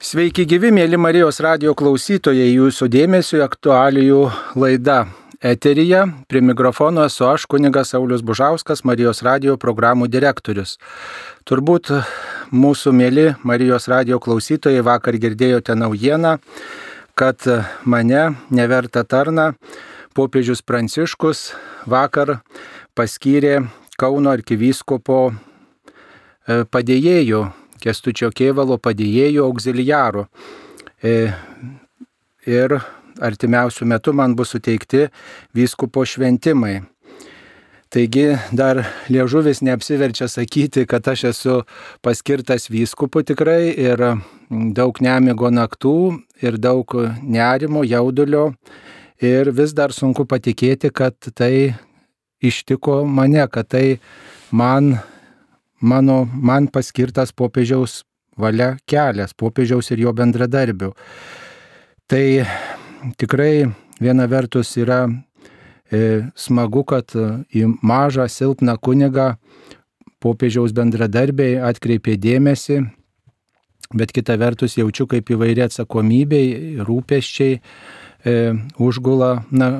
[0.00, 5.02] Sveiki gyvi, mėly Marijos radio klausytojai, jūsų dėmesio aktualijų laida.
[5.44, 10.78] Eterija, prie mikrofono esu aš, kunigas Saulis Bužauskas, Marijos radio programų direktorius.
[11.44, 11.92] Turbūt
[12.48, 16.38] mūsų mėly Marijos radio klausytojai vakar girdėjote naujieną,
[17.12, 17.44] kad
[17.84, 19.50] mane neverta tarna
[20.16, 21.50] popiežius Pranciškus
[21.84, 22.38] vakar
[22.96, 23.66] paskyrė
[24.00, 30.26] Kauno arkivyskupo e, padėjėjų Kestučio Kėvalo padėjėjų auxiliarų.
[31.02, 31.32] E,
[32.46, 32.78] ir
[33.20, 35.08] artimiausių metų man bus suteikti
[35.56, 36.80] vyskupo šventimai.
[37.90, 41.56] Taigi dar liežuvis neapsiverčia sakyti, kad aš esu
[42.06, 44.04] paskirtas vyskupu tikrai ir
[44.76, 45.96] daug nemigo naktų
[46.38, 48.52] ir daug nerimo, jaudulio
[49.18, 51.74] ir vis dar sunku patikėti, kad tai
[52.38, 53.98] ištiko mane, kad tai
[54.54, 55.00] man
[55.80, 58.02] mano, man paskirtas popiežiaus
[58.40, 60.92] valia kelias, popiežiaus ir jo bendradarbių.
[62.10, 62.24] Tai
[63.20, 63.68] tikrai
[64.00, 67.12] viena vertus yra e, smagu, kad
[67.52, 69.34] į mažą silpną kunigą
[70.20, 72.80] popiežiaus bendradarbiai atkreipė dėmesį,
[73.96, 78.34] bet kita vertus jaučiu kaip įvairi atsakomybei, rūpeščiai e,
[78.78, 79.70] užgula na,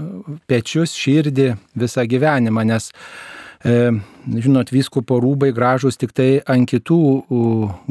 [0.50, 2.90] pečius, širdį visą gyvenimą, nes
[3.60, 7.00] žinot, vyskupo rūbai gražus tik tai ant kitų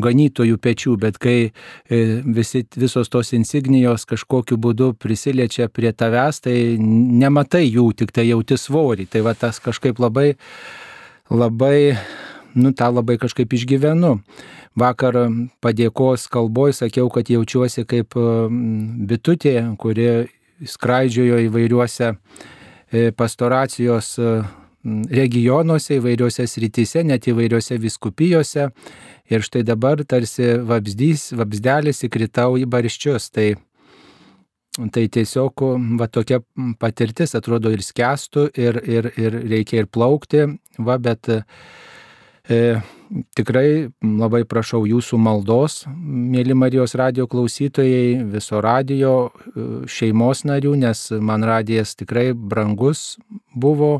[0.01, 6.57] ganytojų pečių, bet kai e, visi, visos tos insignijos kažkokiu būdu prisiliečia prie tavęs, tai
[6.79, 9.05] nematai jų, tik tai jauti svorį.
[9.13, 10.33] Tai va tas kažkaip labai,
[11.29, 11.97] labai,
[12.57, 14.17] nu tą labai kažkaip išgyvenu.
[14.79, 15.17] Vakar
[15.61, 18.17] padėkos kalboje sakiau, kad jaučiuosi kaip
[19.09, 20.29] bitutė, kuri
[20.65, 24.15] skraidžiojo įvairiuose e, pastoracijos
[25.13, 28.69] regionuose, įvairiuose srityse, net įvairiuose viskupijose.
[29.29, 33.29] Ir štai dabar tarsi vabzdys, vabzdelis įkritau į barščius.
[33.35, 33.49] Tai,
[34.95, 35.65] tai tiesiog
[35.99, 36.41] va, tokia
[36.81, 40.47] patirtis atrodo ir skęstų, ir, ir, ir reikia ir plaukti.
[40.79, 41.41] Va, bet e,
[43.37, 51.07] tikrai labai prašau jūsų maldos, mėly Marijos radio klausytojai, viso radio e, šeimos narių, nes
[51.19, 53.17] man radijas tikrai brangus
[53.55, 53.99] buvo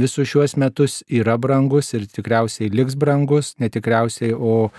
[0.00, 4.70] visus šiuos metus yra brangus ir tikriausiai liks brangus, netikriausiai, o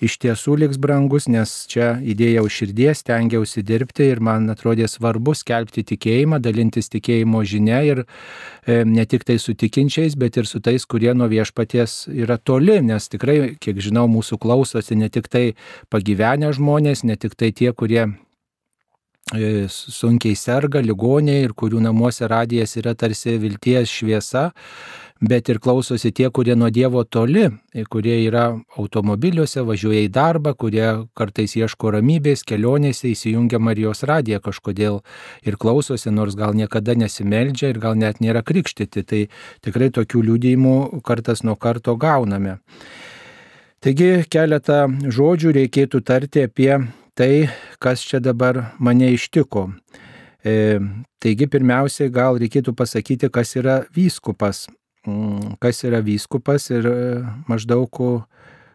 [0.00, 5.84] iš tiesų liks brangus, nes čia įdėjau širdies, tengiausi dirbti ir man atrodė svarbu skelbti
[5.92, 10.86] tikėjimą, dalintis tikėjimo žinia ir e, ne tik tai su tikinčiais, bet ir su tais,
[10.86, 13.29] kurie nuo viešpaties yra toli, nes tikrai,
[13.62, 15.44] kiek žinau, mūsų klausosi ne tik tai
[15.92, 18.08] pagyvenę žmonės, ne tik tai tie, kurie
[19.30, 24.48] E, sunkiai serga, ligoniai ir kurių namuose radijas yra tarsi vilties šviesa,
[25.22, 30.56] bet ir klausosi tie, kurie nuo Dievo toli, e, kurie yra automobiliuose, važiuoja į darbą,
[30.58, 34.98] kurie kartais ieško ramybės, kelionėse įsijungia Marijos radiją kažkodėl
[35.46, 39.06] ir klausosi, nors gal niekada nesimeldžia ir gal net nėra krikštyti.
[39.06, 39.22] Tai
[39.62, 42.58] tikrai tokių liūdėjimų kartas nuo karto gauname.
[43.80, 46.74] Taigi keletą žodžių reikėtų tarti apie
[47.16, 47.48] tai,
[47.80, 49.70] kas čia dabar mane ištiko.
[50.44, 50.76] E,
[51.16, 54.66] taigi pirmiausiai gal reikėtų pasakyti, kas yra vyskupas.
[55.08, 56.96] Mm, kas yra vyskupas ir e,
[57.48, 58.02] maždaug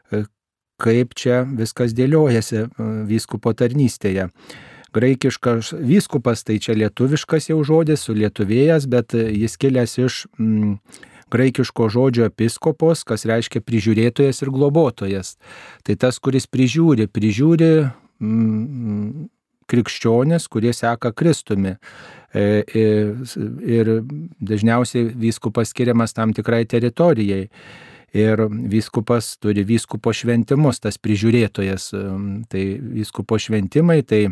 [0.10, 0.24] e,
[0.82, 2.68] kaip čia viskas dėliojasi e,
[3.06, 4.32] vyskupo tarnystėje.
[4.96, 10.80] Graikiškas vyskupas tai čia lietuviškas jau žodis, sulietuvėjęs, bet jis kilęs iš mm,
[11.36, 15.36] graikiško žodžio episkopos, kas reiškia prižiūrėtojas ir globotojas.
[15.86, 17.72] Tai tas, kuris prižiūri, prižiūri
[18.24, 19.28] Mm,
[19.66, 21.76] krikščionės, kurie seka Kristumi.
[22.36, 22.86] E, e,
[23.66, 23.92] ir
[24.40, 27.50] dažniausiai vyskupas skiriamas tam tikrai teritorijai.
[28.16, 31.90] Ir vyskupas turi vyskupo šventimus, tas prižiūrėtojas.
[32.48, 32.64] Tai
[32.96, 34.30] vyskupo šventimai, tai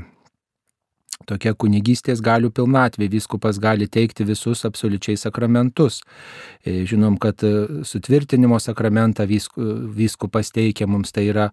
[1.29, 6.01] Tokia kunigystės galių pilnatvė, vyskupas gali teikti visus absoliučiai sakramentus.
[6.65, 11.49] E, žinom, kad e, sutvirtinimo sakramentą vyskupas teikia mums tai yra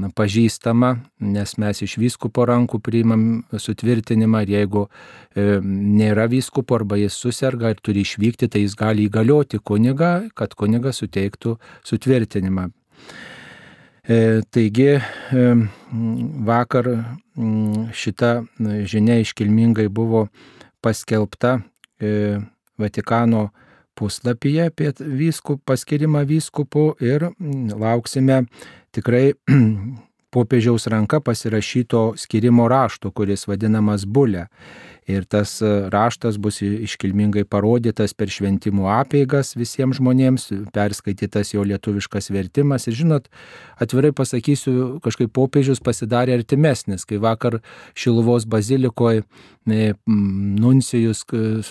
[0.00, 0.94] na, pažįstama,
[1.34, 7.74] nes mes iš vyskupo rankų priimam sutvirtinimą ir jeigu e, nėra vyskupo arba jis susirga
[7.74, 12.70] ir turi išvykti, tai jis gali įgalioti kunigą, kad kunigas suteiktų sutvirtinimą.
[14.08, 15.00] E, taigi e,
[16.42, 16.88] vakar
[17.94, 18.42] šita
[18.82, 20.26] žinia iškilmingai buvo
[20.82, 21.60] paskelbta
[22.00, 22.40] e,
[22.78, 23.50] Vatikano
[23.94, 27.28] puslapyje apie vyskų, paskirimą vyskupų ir
[27.78, 28.40] lauksime
[28.90, 29.36] tikrai
[30.34, 34.48] popiežiaus ranka pasirašyto skirimo rašto, kuris vadinamas bulė.
[35.10, 35.56] Ir tas
[35.90, 42.86] raštas bus iškilmingai parodytas per šventimų apeigas visiems žmonėms, perskaitytas jo lietuviškas vertimas.
[42.86, 43.26] Ir žinot,
[43.82, 47.58] atvirai pasakysiu, kažkaip popiežius pasidarė artimesnis, kai vakar
[47.98, 49.24] Šiluvos bazilikoje
[49.66, 51.22] nuncijus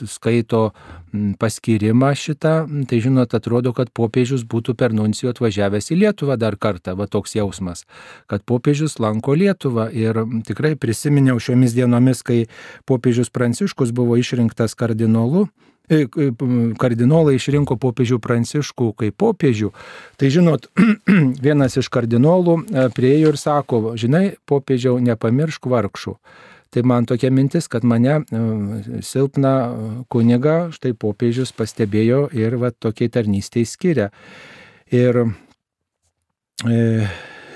[0.07, 0.69] skaito
[1.39, 2.54] paskirimą šitą,
[2.88, 7.36] tai žinot, atrodo, kad popiežius būtų per nuncijų atvažiavęs į Lietuvą dar kartą, va toks
[7.36, 7.83] jausmas,
[8.31, 9.89] kad popiežius lanko Lietuvą.
[9.92, 12.45] Ir tikrai prisiminiau šiomis dienomis, kai
[12.88, 15.45] popiežius Pranciškus buvo išrinktas kardinolu,
[15.91, 16.07] e,
[16.81, 19.69] kardinolai išrinko popiežių Pranciškų kaip popiežių,
[20.18, 20.71] tai žinot,
[21.45, 26.18] vienas iš kardinolų e, priejo ir sako, žinai, popiežiau, nepamiršk vargšų.
[26.71, 28.41] Tai man tokia mintis, kad mane e,
[29.03, 29.56] silpną
[30.07, 34.07] kunigą štai popiežius pastebėjo ir va tokiai tarnystėj skiria.
[34.95, 35.19] Ir,
[36.63, 36.79] e,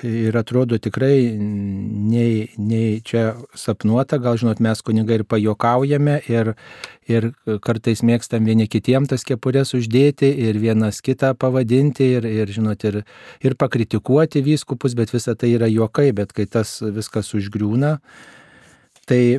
[0.06, 6.54] ir atrodo tikrai nei, nei čia sapnuota, gal žinot, mes kunigai ir pajokaujame ir,
[7.10, 7.32] ir
[7.66, 13.02] kartais mėgstam vieni kitiem tas kepurės uždėti ir vienas kitą pavadinti ir, ir žinot, ir,
[13.44, 17.98] ir pakritikuoti vyskupus, bet visa tai yra juokai, bet kai tas viskas užgriūna,
[19.06, 19.38] tai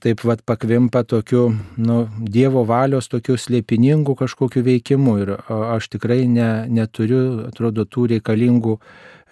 [0.00, 6.50] taip vad pakvimpa tokiu, nu, Dievo valios tokiu slėpiningu kažkokiu veikimu ir aš tikrai ne,
[6.70, 8.78] neturiu, atrodo, tų reikalingų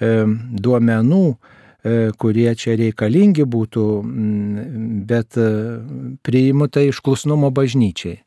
[0.00, 3.87] duomenų, e, kurie čia reikalingi būtų,
[5.08, 5.48] bet e,
[6.22, 8.20] priimu tai iš klusnumo bažnyčiai.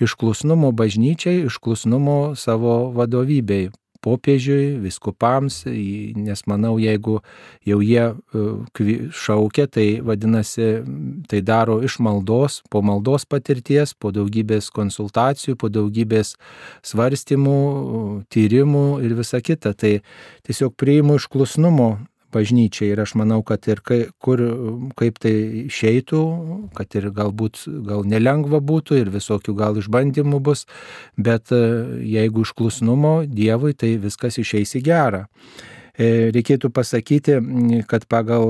[0.00, 3.68] Iš klusnumo bažnyčiai, iš klusnumo savo vadovybei,
[4.04, 7.18] popiežiui, viskupams, nes manau, jeigu
[7.66, 10.68] jau jie e, šaukia, tai vadinasi,
[11.30, 16.36] tai daro iš maldos, po maldos patirties, po daugybės konsultacijų, po daugybės
[16.86, 17.58] svarstymų,
[18.32, 19.74] tyrimų ir visa kita.
[19.74, 19.98] Tai
[20.48, 21.92] tiesiog priimu iš klusnumo
[22.34, 24.42] bažnyčiai ir aš manau, kad ir kai, kur,
[24.98, 25.34] kaip tai
[25.66, 26.22] išeitų,
[26.76, 30.66] kad ir galbūt gal nelengva būtų ir visokių gal išbandymų bus,
[31.16, 31.60] bet e,
[32.06, 35.26] jeigu išklusnumo Dievui, tai viskas išeis į gerą.
[36.00, 37.34] E, reikėtų pasakyti,
[37.88, 38.46] kad pagal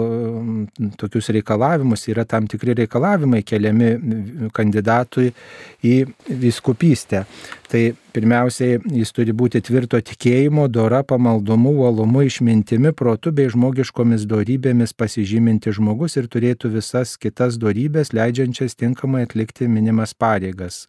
[1.00, 3.88] tokius reikalavimus yra tam tikri reikalavimai keliami
[4.55, 5.32] kandidatui
[5.82, 5.94] į
[6.44, 7.25] viskupystę.
[7.70, 7.81] Tai
[8.14, 15.75] pirmiausiai jis turi būti tvirto tikėjimo, dora, pamaldumu, uolumu, išmintimi, protu bei žmogiškomis dorybėmis pasižyminti
[15.75, 20.85] žmogus ir turėtų visas kitas dorybės, leidžiančias tinkamai atlikti minimas pareigas.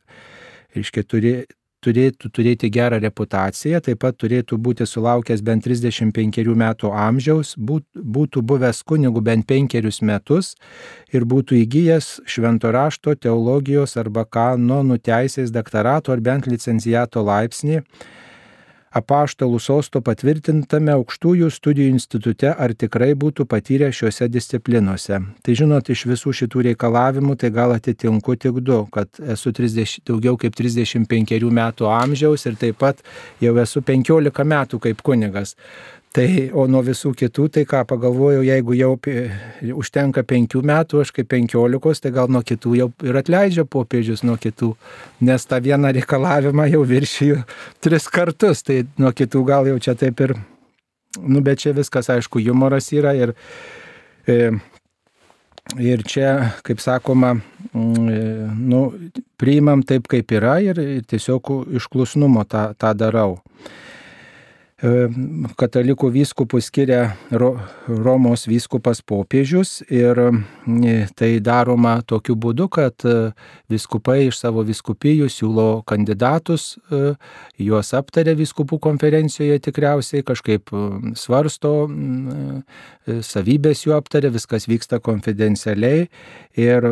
[0.78, 1.36] Reiškia, turi,
[1.81, 8.83] turėtų turėti gerą reputaciją, taip pat turėtų būti sulaukęs bent 35 metų amžiaus, būtų buvęs
[8.88, 10.56] kunigu bent penkerius metus
[11.13, 17.81] ir būtų įgyjęs švento rašto, teologijos arba kanonų teisės doktorato ar bent licencijato laipsnį
[18.98, 25.22] apaštalų sosto patvirtintame aukštųjų studijų institute ar tikrai būtų patyrę šiuose disciplinuose.
[25.44, 30.38] Tai žinot, iš visų šitų reikalavimų tai gal atitinku tik du, kad esu 30, daugiau
[30.42, 33.02] kaip 35 metų amžiaus ir taip pat
[33.44, 35.56] jau esu 15 metų kaip kunigas.
[36.12, 36.28] Tai,
[36.60, 38.90] o nuo visų kitų, tai ką pagalvojau, jeigu jau
[39.80, 44.36] užtenka penkių metų, aš kaip penkiolikos, tai gal nuo kitų jau ir atleidžia popiežius nuo
[44.36, 44.74] kitų,
[45.24, 47.38] nes tą vieną reikalavimą jau viršiju
[47.80, 50.36] tris kartus, tai nuo kitų gal jau čia taip ir,
[51.24, 53.31] nu bet čia viskas, aišku, humoras yra ir,
[54.28, 54.52] e,
[55.80, 56.34] ir čia,
[56.68, 57.38] kaip sakoma,
[57.72, 58.81] mm, e, nu,
[59.40, 63.38] priimam taip, kaip yra ir, tiesiog išklusnumo tą, tą darau
[64.81, 70.18] katalikų vyskupų skiria Romos vyskupas popiežius ir
[71.18, 73.06] tai daroma tokiu būdu, kad
[73.69, 76.80] vyskupai iš savo vyskupijų siūlo kandidatus,
[77.61, 80.73] juos aptarė vyskupų konferencijoje tikriausiai, kažkaip
[81.19, 81.76] svarsto,
[83.06, 86.07] savybės jų aptarė, viskas vyksta konfidencialiai
[86.60, 86.86] ir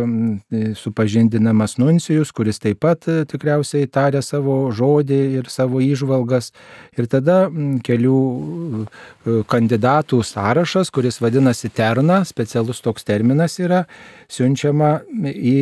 [0.80, 6.52] supažindinamas nuncijus, kuris taip pat tikriausiai tarė savo žodį ir savo įžvalgas.
[6.98, 7.42] Ir tada
[7.86, 13.86] kelių e, kandidatų sąrašas, kuris vadinasi terna, specialus toks terminas yra,
[14.32, 15.00] siunčiama
[15.34, 15.58] į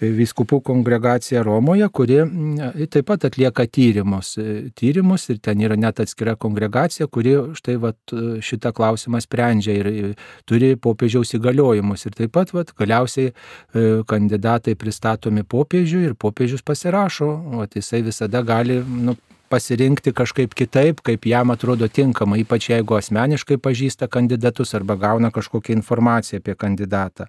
[0.00, 2.18] e, Vyskupų kongregacija Romoje, kuri
[2.90, 4.32] taip pat atlieka tyrimus.
[4.40, 7.98] E, tyrimus ir ten yra net atskira kongregacija, kuri štai vat,
[8.44, 9.90] šitą klausimą sprendžia ir
[10.48, 12.06] turi popiežiaus įgaliojimus.
[12.08, 13.34] Ir taip pat vat, galiausiai
[14.10, 17.30] kandidatai pristatomi popiežiui ir popiežius pasirašo,
[17.60, 19.16] o jisai visada gali nu,
[19.50, 25.74] pasirinkti kažkaip kitaip, kaip jam atrodo tinkama, ypač jeigu asmeniškai pažįsta kandidatus arba gauna kažkokią
[25.80, 27.26] informaciją apie kandidatą.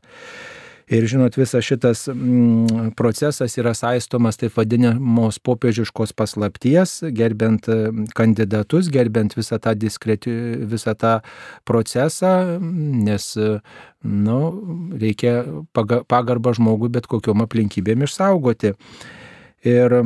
[0.91, 7.77] Ir žinot, visas šitas mm, procesas yra saistomas taip vadinamos popiežiškos paslapties, gerbent e,
[8.17, 10.33] kandidatus, gerbent visą tą, diskreti,
[10.67, 11.13] visą tą
[11.63, 13.29] procesą, nes
[14.03, 14.39] nu,
[14.99, 15.45] reikia
[16.11, 18.73] pagarbą žmogui bet kokiom aplinkybėm išsaugoti.
[19.71, 19.97] Ir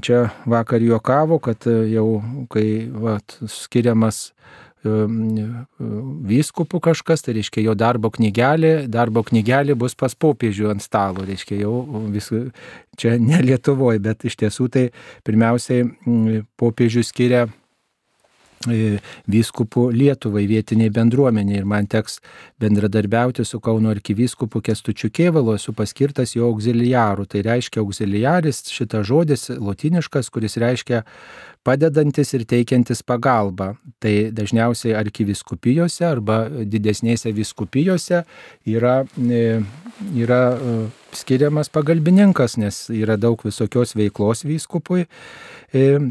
[0.00, 2.22] čia vakar juokavo, kad jau
[2.52, 3.18] kai va,
[3.50, 4.30] skiriamas
[4.82, 11.60] vyskupų kažkas, tai reiškia jo darbo knygelė, darbo knygelė bus pas popiežių ant stalo, reiškia
[11.62, 11.74] jau
[12.10, 12.30] vis,
[12.98, 14.86] čia ne Lietuvoje, bet iš tiesų tai
[15.22, 15.86] pirmiausiai
[16.58, 17.44] popiežių skiria
[18.66, 18.98] e,
[19.30, 22.18] vyskupų Lietuvai vietiniai bendruomeniai ir man teks
[22.58, 27.28] bendradarbiauti su Kauno arkivyskupu Kestučiu Kėvalu, esu paskirtas jo auxiliaru.
[27.30, 31.04] Tai reiškia auxiliaris, šitas žodis lotiniškas, kuris reiškia
[31.64, 33.72] padedantis ir teikiantis pagalbą.
[34.02, 38.24] Tai dažniausiai arkiviskupijose arba didesnėse viskupijose
[38.68, 39.60] yra, e,
[40.18, 40.76] yra e,
[41.16, 45.06] skiriamas pagalbininkas, nes yra daug visokios veiklos vyskupui.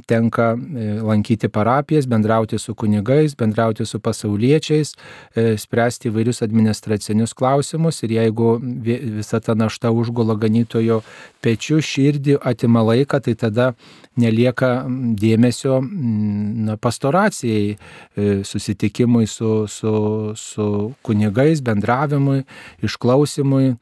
[0.10, 4.96] Tenka e, lankyti parapijas, bendrauti su kunigais, bendrauti su pasauliečiais,
[5.38, 11.04] e, spręsti įvairius administracinius klausimus ir jeigu visa ta našta užgula ganytojo
[11.46, 13.72] pečių, širdį, atima laiką, tai tada
[14.18, 14.74] nelieka
[15.22, 17.76] dėmesio na, pastoracijai,
[18.18, 19.98] e, susitikimui su, su,
[20.42, 20.72] su
[21.06, 22.48] kunigais, bendravimui,
[22.82, 23.76] išklausimui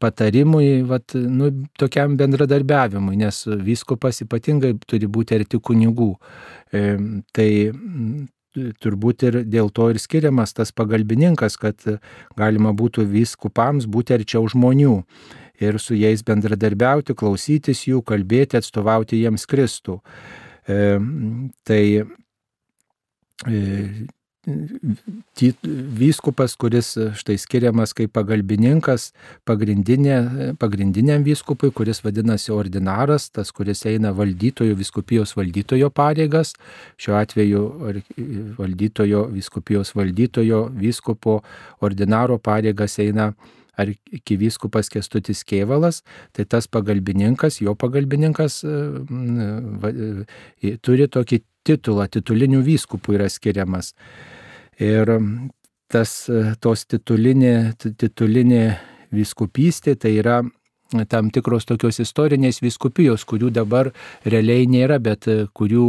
[0.00, 6.10] patarimui, vat, nu, tokiam bendradarbiavimui, nes vyskupas ypatingai turi būti arti kunigų.
[6.72, 6.84] E,
[7.36, 7.48] tai
[8.82, 11.84] turbūt ir dėl to ir skiriamas tas pagalbininkas, kad
[12.38, 14.96] galima būtų vyskupams būti arčiau žmonių
[15.60, 20.00] ir su jais bendradarbiauti, klausytis jų, kalbėti, atstovauti jiems Kristų.
[20.66, 20.98] E,
[21.68, 23.60] tai e,
[26.00, 29.10] vyskupas, kuris štai skiriamas kaip pagalbininkas
[29.44, 36.54] pagrindinė, pagrindiniam vyskupui, kuris vadinasi ordinaras, tas, kuris eina valdytojo, viskupijos valdytojo pareigas,
[36.96, 37.64] šiuo atveju
[38.58, 41.42] valdytojo, viskupijos valdytojo, vyskupo
[41.84, 43.34] ordinaro pareigas eina
[43.80, 48.60] arkivyskupas Kestutis Kievalas, tai tas pagalbininkas, jo pagalbininkas
[50.84, 53.94] turi tokį titulą, titulinių vyskupų yra skiriamas.
[54.80, 55.12] Ir
[55.90, 56.14] tas,
[56.62, 58.64] tos titulinė, titulinė
[59.12, 60.40] vyskupystė tai yra
[61.10, 63.92] tam tikros tokios istorinės viskupijos, kurių dabar
[64.26, 65.86] realiai nėra, bet kurių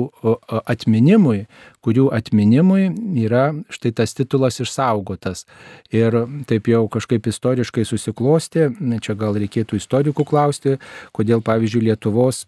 [0.69, 1.47] atminimui,
[1.81, 2.89] kurių atminimui
[3.23, 5.47] yra štai tas titulas išsaugotas.
[5.89, 8.69] Ir taip jau kažkaip istoriškai susiklosti,
[9.01, 10.77] čia gal reikėtų istorikų klausti,
[11.17, 12.45] kodėl pavyzdžiui Lietuvos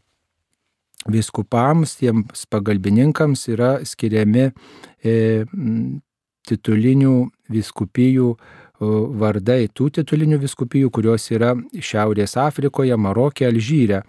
[1.12, 4.50] viskupams, tiems pagalbininkams yra skiriami
[5.03, 5.45] e,
[6.48, 7.15] titulinių
[7.53, 8.33] viskupijų
[9.19, 14.03] vardai, tų titulinių viskupijų, kurios yra Šiaurės Afrikoje, Marokė, Alžyre.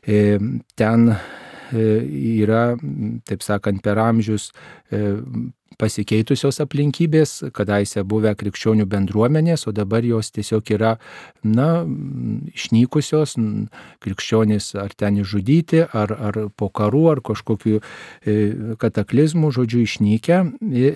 [0.00, 0.38] E,
[0.78, 1.10] ten
[1.72, 2.76] yra,
[3.28, 4.50] taip sakant, per amžius
[4.90, 5.16] e,
[5.80, 10.94] pasikeitusios aplinkybės, kadaise buvę krikščionių bendruomenės, o dabar jos tiesiog yra,
[11.46, 11.68] na,
[12.52, 13.36] išnykusios,
[14.04, 18.36] krikščionys ar ten išžudyti, ar, ar po karų, ar kažkokiu e,
[18.80, 20.42] kataklizmu, žodžiu, išnykę,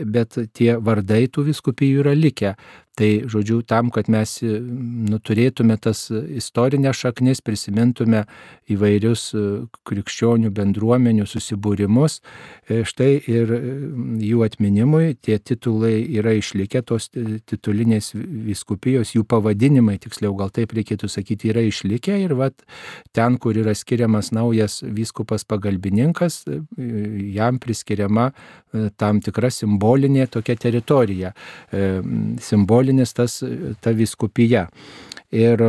[0.04, 2.56] bet tie vardai tų viskupijų yra likę.
[2.94, 8.20] Tai, žodžiu, tam, kad mes nu, turėtume tas istorinės šaknis, prisimintume
[8.70, 9.40] įvairius e,
[9.82, 12.20] krikščionių bendruomenių susibūrimus,
[12.70, 13.50] e, štai ir
[14.22, 17.08] jų atminimui tie titulai yra išlikę, tos
[17.50, 22.62] titulinės viskupijos, jų pavadinimai, tiksliau gal taip reikėtų sakyti, yra išlikę ir vat,
[23.10, 26.44] ten, kur yra skiriamas naujas vyskupas pagalbininkas,
[27.34, 28.30] jam priskiriama
[28.98, 31.34] tam tikra simbolinė tokia teritorija.
[32.42, 33.42] Simbolinė simbolinis tas,
[33.80, 34.68] ta viskupija.
[35.32, 35.60] Ir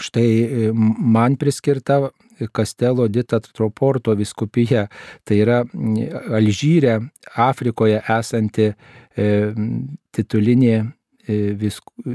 [0.00, 2.10] štai man priskirta
[2.52, 4.88] Kastelo Dita Troporto viskupija,
[5.24, 5.64] tai yra
[6.32, 7.00] Alžyre,
[7.36, 9.52] Afrikoje esanti e,
[10.12, 10.76] titulinė
[11.28, 12.12] e, visku, e,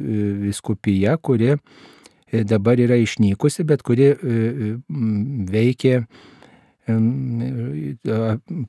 [0.47, 4.77] viskupija, kuri e, dabar yra išnykusi, bet kuri e,
[5.51, 6.01] veikė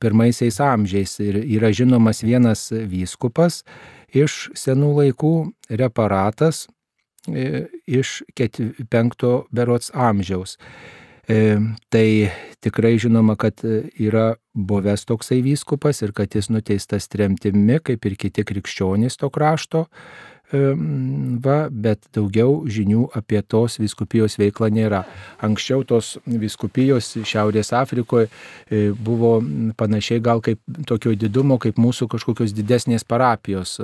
[0.01, 3.61] pirmaisiais amžiais ir yra žinomas vienas vyskupas
[4.15, 5.35] iš senų laikų,
[5.79, 6.67] reparatas
[7.29, 8.23] e, iš
[8.91, 10.57] penkto berots amžiaus.
[11.27, 11.59] E,
[11.91, 12.31] tai
[12.63, 18.47] tikrai žinoma, kad yra buvęs toksai vyskupas ir kad jis nuteistas tremtimi, kaip ir kiti
[18.47, 19.87] krikščionys to krašto.
[20.53, 25.03] Va, bet daugiau žinių apie tos viskupijos veiklą nėra.
[25.43, 28.29] Anksčiau tos viskupijos Šiaurės Afrikoje
[29.03, 29.41] buvo
[29.79, 33.77] panašiai gal kaip tokio didumo, kaip mūsų kažkokios didesnės parapijos.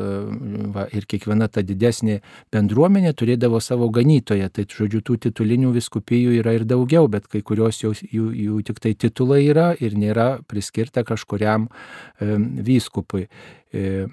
[0.72, 2.20] Va, ir kiekviena ta didesnė
[2.54, 4.48] bendruomenė turėdavo savo ganytoją.
[4.52, 8.80] Tai žodžiu, tų titulinių viskupijų yra ir daugiau, bet kai kurios jau, jų, jų tik
[8.82, 12.36] tai titulai yra ir nėra priskirta kažkuriam e,
[12.68, 13.26] vyskupui.
[13.72, 14.06] E,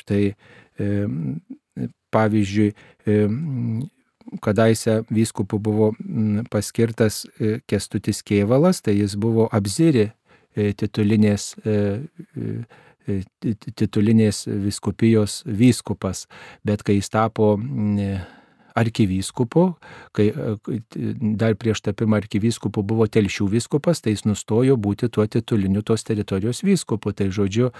[0.00, 0.90] štai e,
[2.14, 2.72] pavyzdžiui,
[3.06, 3.16] e,
[4.44, 5.92] kadaise vyskupu buvo
[6.50, 10.10] paskirtas e, Kestutis Kievalas, tai jis buvo apziri
[10.54, 11.54] e, titulinės
[13.40, 16.26] titulinės viskupijos vyskupas,
[16.66, 17.54] bet kai jis tapo
[18.78, 19.64] arkivyskupu,
[20.16, 20.54] kai e,
[21.40, 26.62] dar prieš tapimą arkivyskupu buvo telšių vyskupas, tai jis nustojo būti tuo tituliniu tos teritorijos
[26.66, 27.14] vyskupu.
[27.16, 27.72] Tai žodžiu,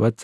[0.00, 0.22] vat,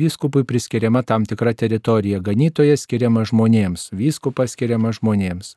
[0.00, 5.54] vyskupui priskiriama tam tikra teritorija, ganytojas skiriama žmonėms, vyskupas skiriama žmonėms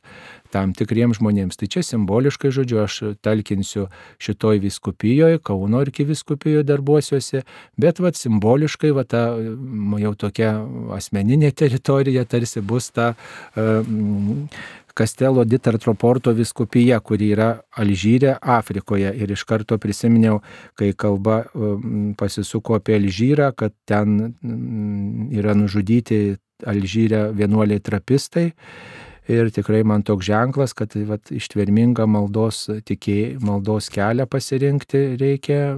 [0.54, 1.58] tam tikriems žmonėms.
[1.58, 3.88] Tai čia simboliškai, žodžiu, aš talkinsiu
[4.22, 7.44] šitoj viskupijoje, Kauno arkiviskupijoje darbuosiuosi,
[7.80, 9.24] bet vat simboliškai, vat ta
[10.04, 10.54] jau tokia
[10.96, 13.14] asmeninė teritorija tarsi bus ta
[14.94, 17.50] Kastelo di Tartroporto viskupija, kuri yra
[17.82, 19.10] Alžyre, Afrikoje.
[19.18, 20.42] Ir iš karto prisiminiau,
[20.78, 21.40] kai kalba
[22.20, 24.36] pasisuko apie Alžyrą, kad ten
[25.34, 26.38] yra nužudyti
[26.70, 28.52] Alžyre vienuoliai trapistai
[29.28, 35.74] ir tikrai man toks ženklas, kad vat, ištvermingą maldos, tikėjai, maldos kelią pasirinkti reikia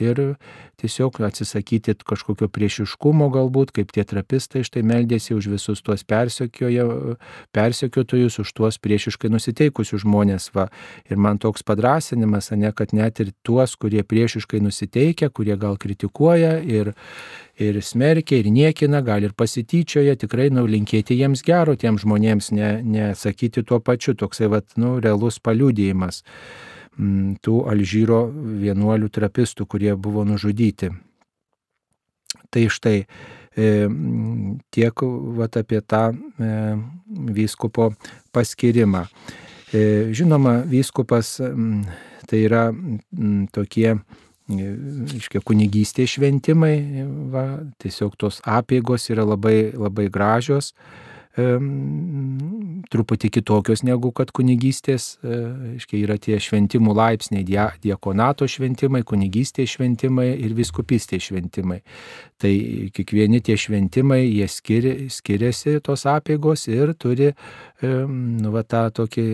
[0.00, 0.36] ir
[0.80, 8.52] tiesiog atsisakyti kažkokio priešiškumo galbūt, kaip tie trapistai štai meldėsi už visus tuos persekiotojus, už
[8.52, 10.50] tuos priešiškai nusiteikusius žmonės.
[10.56, 10.64] Va.
[11.10, 16.58] Ir man toks padrasinimas, ne, kad net ir tuos, kurie priešiškai nusiteikia, kurie gal kritikuoja
[16.60, 16.92] ir,
[17.56, 23.68] ir smerkia, ir niekina, gal ir pasityčioja, tikrai nulinkėti jiems gero tiems žmonėms, nesakyti ne
[23.68, 26.22] tuo pačiu, toksai vat, nu, realus paliūdėjimas
[26.96, 30.90] tų Alžyro vienuolių trapistų, kurie buvo nužudyti.
[32.50, 33.06] Tai štai e,
[34.72, 35.02] tiek
[35.38, 36.52] vat, apie tą e,
[37.36, 37.90] vyskupo
[38.32, 39.06] paskirimą.
[39.74, 39.82] E,
[40.16, 41.36] žinoma, vyskupas
[42.26, 42.68] tai yra
[43.54, 43.96] tokie
[44.46, 46.76] iškia kunigystės šventimai,
[47.32, 47.44] va,
[47.82, 50.72] tiesiog tos apėgos yra labai, labai gražios,
[51.36, 55.40] truputį kitokios negu kad kunigystės, e,
[55.76, 57.44] iškia yra tie šventimų laipsniai,
[57.82, 61.82] diekonato šventimai, kunigystės šventimai ir viskupystės šventimai.
[62.40, 62.52] Tai
[62.96, 67.32] kiekvieni tie šventimai, jie skiri, skiriasi tos apėgos ir turi
[67.82, 69.26] nu, va, tą tokį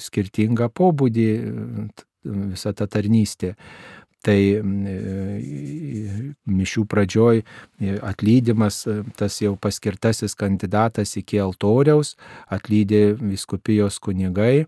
[0.00, 1.28] skirtingą pobūdį
[2.24, 3.54] visą tą tarnystę.
[4.24, 4.62] Tai e,
[6.48, 12.14] mišių pradžioj e, atlydimas, e, tas jau paskirtasis kandidatas iki altoriaus,
[12.52, 14.64] atlydė viskupijos kunigai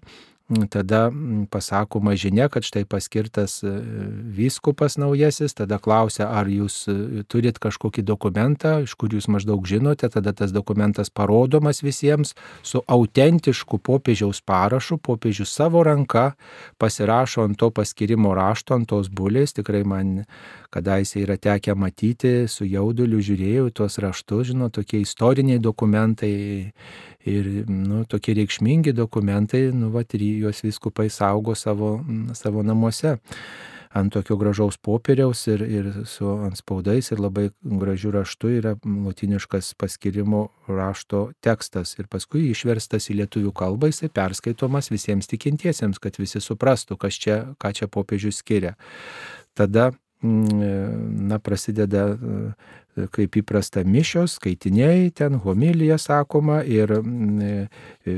[0.70, 1.10] tada
[1.50, 3.70] pasakoma žinia, kad štai paskirtas e,
[4.30, 10.06] vyskupas naujasis, tada klausia, ar jūs e, turit kažkokį dokumentą, iš kur jūs maždaug žinote,
[10.06, 16.36] tada tas dokumentas parodomas visiems su autentišku popiežiaus parašu, popiežius savo ranka
[16.78, 20.22] pasirašo ant to paskirimo rašto, ant tos bulės, tikrai man
[20.70, 26.36] kadaise yra tekę matyti, su jauduliu žiūrėjau tuos raštus, žinau, tokie istoriniai dokumentai
[27.26, 31.98] ir nu, tokie reikšmingi dokumentai, nu, vat, ir juos viskupai saugo savo,
[32.34, 33.16] savo namuose
[33.96, 39.72] ant tokio gražaus popieriaus ir, ir su ant spaudais ir labai gražių raštų yra latiniškas
[39.80, 46.42] paskirimo rašto tekstas ir paskui išverstas į lietuvių kalbą, jisai perskaitomas visiems tikintiesiems, kad visi
[46.44, 48.76] suprastų, čia, ką čia popiežius skiria.
[49.56, 52.06] Tada na, prasideda
[53.12, 57.66] kaip įprasta mišios, skaitiniai, ten homilija sakoma ir mm,
[58.08, 58.14] e,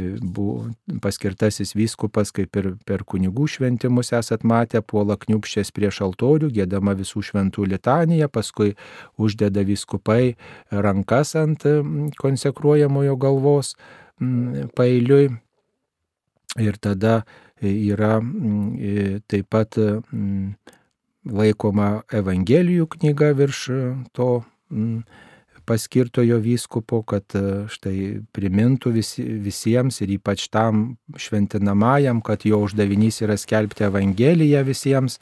[1.03, 7.25] paskirtasis vyskupas, kaip ir per kunigų šventimus esat matę, puola kniupščias prieš altorių, gėdama visų
[7.31, 8.77] šventų litaniją, paskui
[9.19, 10.37] uždeda vyskupai
[10.71, 13.75] rankas ant mm, konsekruojamojo galvos
[14.21, 15.33] mm, pailiui.
[16.59, 17.21] Ir tada
[17.63, 19.77] yra e, taip pat
[21.29, 23.65] laikoma Evangelijų knyga virš
[24.17, 24.29] to
[25.69, 27.99] paskirtojo vyskupo, kad e, štai
[28.33, 35.19] primintų visi, visiems ir ypač tam šventinamajam, kad jo uždavinys yra skelbti Evangeliją visiems.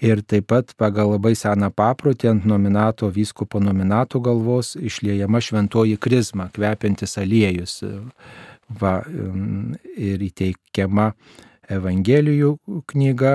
[0.00, 6.50] Ir taip pat pagal labai seną paprotį ant nominato vyskupo nominato galvos išliejama šventoji krizma,
[6.52, 7.78] kvepiantis aliejus.
[8.80, 8.98] Va,
[9.96, 11.12] ir įteikiama
[11.72, 12.52] Evangelijų
[12.86, 13.32] knyga,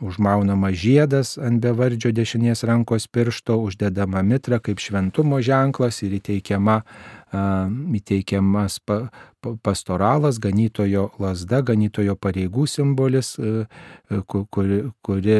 [0.00, 6.80] užmaunama žiedas ant bevardžio dešinės rankos piršto, uždedama mitra kaip šventumo ženklas ir įteikiama
[7.32, 8.78] įteikiamas
[9.62, 13.34] pastoralas, ganytojo lasda, ganytojo pareigų simbolis,
[14.26, 15.36] kuri, kuri,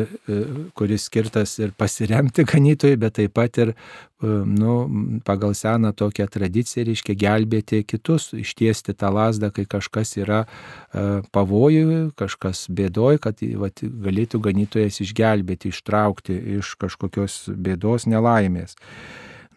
[0.77, 3.73] kuris skirtas ir pasiremti ganytojui, bet taip pat ir
[4.21, 4.75] nu,
[5.25, 10.43] pagal seną tokią tradiciją reiškia gelbėti kitus, ištiesti tą lasdą, kai kažkas yra
[11.33, 18.77] pavojui, kažkas bėdoj, kad vat, galėtų ganytojas išgelbėti, ištraukti iš kažkokios bėdos nelaimės.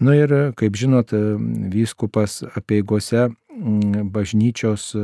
[0.02, 1.14] Nu ir, kaip žinot,
[1.74, 3.30] vyskupas apieigose,
[4.14, 4.96] bažnyčios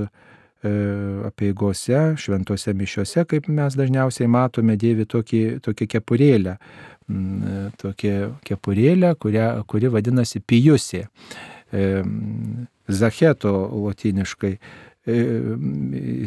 [1.28, 6.58] apieigose, šventose mišiuose, kaip mes dažniausiai matome, dėvi tokį, tokią kepurėlę.
[7.80, 11.06] Tokia kepurėlė, kuria, kuri vadinasi pijusė.
[12.88, 13.54] Zacheto
[13.86, 14.54] latiniškai,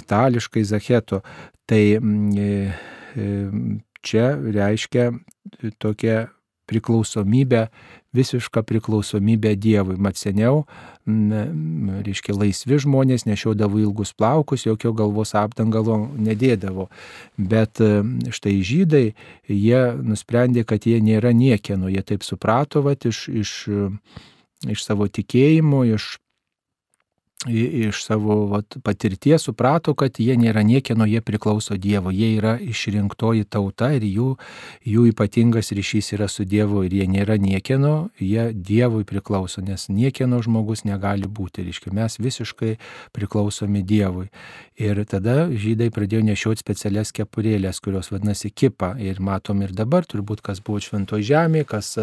[0.00, 1.20] itališkai zacheto.
[1.68, 1.83] Tai
[4.00, 5.11] čia reiškia
[5.83, 6.28] tokia
[6.70, 7.66] priklausomybę,
[8.16, 9.98] visišką priklausomybę Dievui.
[10.02, 10.64] Mat seniau,
[11.06, 16.88] reiškia, laisvi žmonės nešiodavo ilgus plaukus, jokio galvos apdangalo nedėdavo.
[17.37, 17.83] Bet
[18.30, 19.04] štai žydai,
[19.50, 23.54] jie nusprendė, kad jie nėra niekieno, jie taip suprato, vat, iš, iš,
[24.70, 26.16] iš savo tikėjimo, iš
[27.48, 33.46] iš savo vat, patirties suprato, kad jie nėra niekieno, jie priklauso Dievo, jie yra išrinktoji
[33.48, 34.35] tauta ir jų,
[34.85, 40.42] jų ypatingas ryšys yra su Dievu ir jie nėra niekieno, jie Dievui priklauso, nes niekieno
[40.44, 42.76] žmogus negali būti, reiškia, mes visiškai
[43.16, 44.29] priklausomi Dievui.
[44.76, 50.44] Ir tada žydai pradėjo nešioti specialias kepurėlės, kurios vadinasi kipa ir matom ir dabar, turbūt
[50.44, 51.94] kas buvo šventoje žemėje, kas,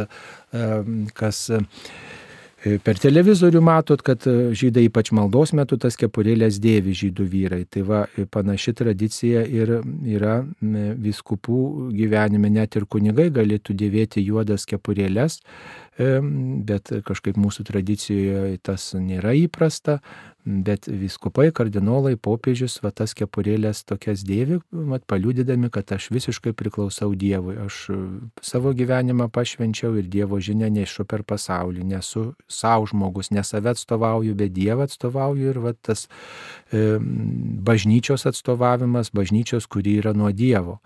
[1.14, 1.50] kas
[2.58, 4.24] Per televizorių matot, kad
[4.58, 7.60] žydai ypač maldos metu tas kepurėlės dėvi žydų vyrai.
[7.70, 8.00] Tai va,
[8.34, 9.76] panaši tradicija ir
[10.10, 10.40] yra
[11.06, 15.38] viskupų gyvenime, net ir kunigai galėtų dėvėti juodas kepurėlės,
[15.98, 20.00] bet kažkaip mūsų tradicijoje tas nėra įprasta,
[20.48, 27.12] bet viskupai, kardinolai, popiežius, va tas kepurėlės tokias dėvi, mat, paliūdydami, kad aš visiškai priklausau
[27.20, 27.58] Dievui.
[27.66, 27.80] Aš
[28.46, 34.38] savo gyvenimą pašvenčiau ir Dievo žinia nešu per pasaulį, nesu savo žmogus, ne save atstovauju,
[34.40, 35.52] bet Dievą atstovauju.
[35.52, 36.08] Ir va tas
[36.72, 36.96] e,
[37.68, 40.80] bažnyčios atstovavimas, bažnyčios, kuri yra nuo Dievo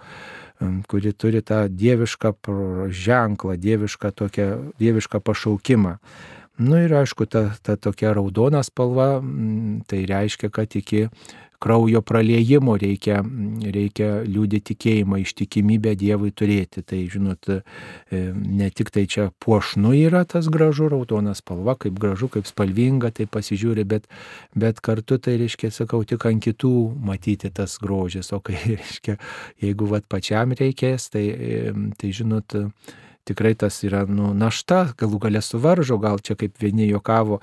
[0.88, 2.34] kuri turi tą dievišką
[2.90, 4.48] ženklą, dievišką, tokią,
[4.80, 5.96] dievišką pašaukimą.
[6.62, 9.22] Nu ir aišku, ta, ta tokia raudona spalva,
[9.90, 11.08] tai reiškia, kad iki
[11.62, 13.20] kraujo praliejimo reikia,
[13.76, 16.84] reikia liūdį tikėjimą, ištikimybę Dievui turėti.
[16.88, 22.32] Tai, žinot, e, ne tik tai čia puošnu yra tas gražu, raudona spalva, kaip gražu,
[22.34, 24.10] kaip spalvinga, tai pasižiūri, bet,
[24.58, 26.74] bet kartu tai reiškia, sakau, tik ant kitų
[27.06, 29.20] matyti tas grožis, o kai, reiškia,
[29.62, 31.62] jeigu vat pačiam reikės, tai, e,
[32.02, 32.58] tai žinot,
[33.32, 37.40] tikrai tas yra nu, našta, galų galę suvaržo, gal čia kaip vieni juokavo,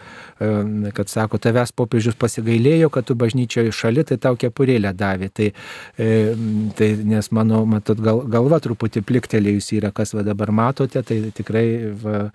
[0.95, 5.31] kad sako, tavęs popiežius pasigailėjo, kad tu bažnyčioje šali, tai tau kepurėlę davė.
[5.35, 5.49] Tai,
[6.79, 11.67] tai nes mano, matot, gal, galva truputį pliktelėjus yra, kas va dabar matote, tai tikrai
[12.03, 12.29] va,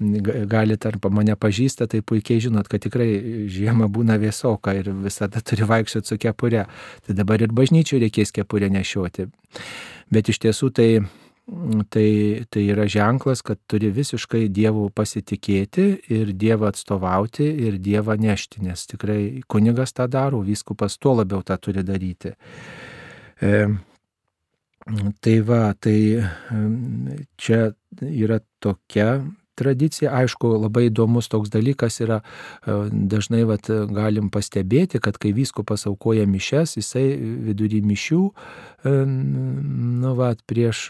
[0.00, 3.10] galite arba mane pažįsta, tai puikiai žinot, kad tikrai
[3.50, 6.66] žiemą būna vėsoka ir visada turi vaikščioti su kepurė.
[7.06, 9.28] Tai dabar ir bažnyčių reikės kepurę nešioti.
[10.10, 10.88] Bet iš tiesų tai
[11.90, 18.62] tai, tai yra ženklas, kad turi visiškai Dievu pasitikėti ir Dievą atstovauti ir Dievą nešti,
[18.66, 22.32] nes tikrai kunigas tą daro, vyskupas tuo labiau tą turi daryti.
[23.40, 23.52] E,
[25.20, 25.98] tai va, tai
[27.40, 27.60] čia
[28.00, 29.20] yra tokia
[29.60, 30.14] tradicija.
[30.22, 32.20] Aišku, labai įdomus toks dalykas yra,
[32.64, 37.04] e, dažnai vat, galim pastebėti, kad kai vyskupas aukoja mišes, jisai
[37.50, 40.86] vidury mišių, e, nu, vat, prieš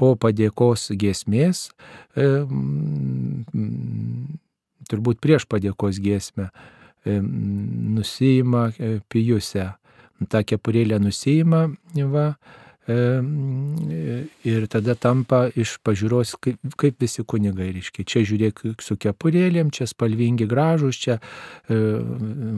[0.00, 1.68] po padėkos giesmės,
[2.16, 2.28] e,
[4.90, 6.50] turbūt prieš padėkos giesmę,
[7.04, 8.70] nusijima
[9.12, 9.74] pijusę.
[10.30, 11.66] Ta kepurėlė nusijima,
[12.12, 12.26] va,
[12.88, 18.04] ir tada tampa iš pažiūros kaip, kaip visi kunigai, reiškia.
[18.04, 21.16] Čia žiūrėk su kepurėlėm, čia spalvingi gražus, čia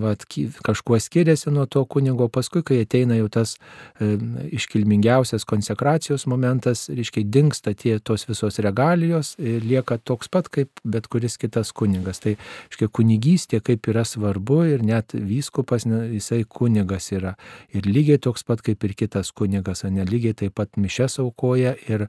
[0.03, 0.27] vat,
[0.67, 3.55] kažkuo skiriasi nuo to kunigo, paskui, kai ateina jau tas
[4.01, 11.07] iškilmingiausias konsekracijos momentas, reiškia, dinksta tie tos visos regalijos ir lieka toks pat kaip bet
[11.07, 12.19] kuris kitas kunigas.
[12.25, 12.35] Tai,
[12.67, 17.37] reiškia, kunigystė kaip yra svarbu ir net vyskupas, jisai kunigas yra.
[17.71, 22.07] Ir lygiai toks pat kaip ir kitas kunigas, ne lygiai taip pat mišes aukoja ir,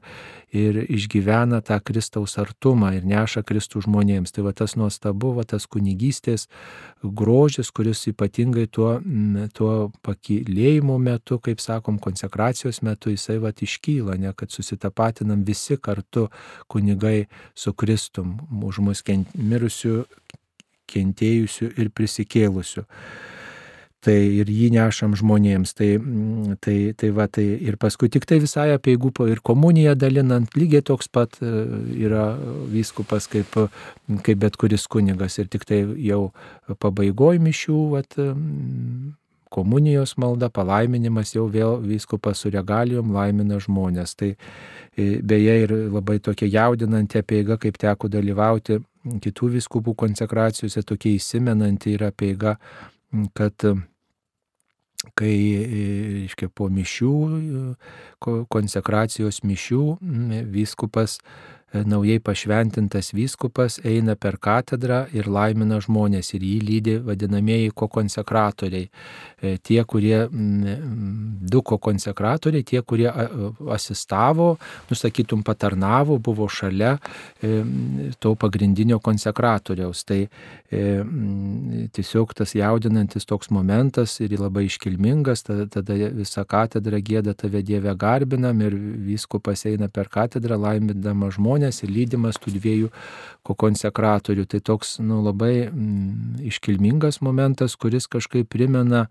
[0.50, 4.32] ir išgyvena tą Kristaus artumą ir neša Kristų žmonėms.
[4.34, 6.48] Tai va tas nuostabu, va tas kunigystės
[7.04, 8.96] grožis, kuris ypatingai tuo,
[9.54, 9.72] tuo
[10.06, 16.28] pakilėjimo metu, kaip sakom, konsekracijos metu jisai va iškyla, ne kad susitapatinam visi kartu
[16.66, 20.02] kunigai su Kristum, už mus kent, mirusių,
[20.88, 22.86] kentėjusių ir prisikėlusių
[24.04, 25.74] tai ir jį nešam žmonėms.
[25.78, 30.54] Tai, mm, tai, tai va, tai ir paskui tik tai visai apieigų ir komuniją dalinant,
[30.58, 31.52] lygiai toks pat e,
[32.06, 32.30] yra
[32.70, 33.56] vyskupas kaip,
[34.26, 36.28] kaip bet kuris kunigas ir tik tai jau
[36.78, 39.16] pabaigoj mišių, vat, mm,
[39.48, 44.14] komunijos malda, palaiminimas jau vėl vyskupas su regalijom laimina žmonės.
[44.18, 48.78] Tai e, beje ir labai tokia jaudinanti apieiga, kaip teko dalyvauti
[49.24, 52.58] kitų vyskupų konsekracijose, tokia įsimenanti yra apieiga
[53.36, 53.54] kad
[55.14, 55.36] kai,
[55.70, 57.12] reiškia, po mišių,
[58.50, 59.84] konsekracijos mišių,
[60.52, 67.74] vyskupas E, naujai pašventintas vyskupas eina per katedrą ir laimina žmonės ir jį lydi vadinamieji
[67.76, 68.88] kokonsekratoriai.
[69.38, 70.24] E, tie, kurie,
[71.52, 73.06] du kokonsekratoriai, tie, kurie
[73.70, 74.56] asistavo,
[74.90, 76.96] nusakytum, patarnavo, buvo šalia
[77.42, 77.60] e,
[78.18, 80.04] to pagrindinio konsekratoriaus.
[80.08, 80.22] Tai
[81.96, 88.60] tiesiog tas jaudinantis toks momentas ir labai iškilmingas, tada visa katedra gėda tave Dieve garbinam
[88.60, 88.76] ir
[89.06, 92.90] vyskupas eina per katedrą laimindama žmonės žmonės ir lydimas tų dviejų
[93.44, 94.46] konsekratorių.
[94.46, 99.08] Tai toks nu, labai mm, iškilmingas momentas, kuris kažkaip primena,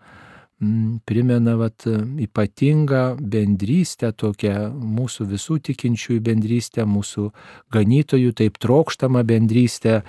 [0.62, 7.32] mm, primena vat, ypatingą bendrystę, tokią mūsų visų tikinčiųjų bendrystę, mūsų
[7.72, 10.04] ganytojų taip trokštamą bendrystę,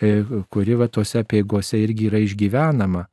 [0.00, 3.06] e, kuri va tose peigose irgi yra išgyvenama.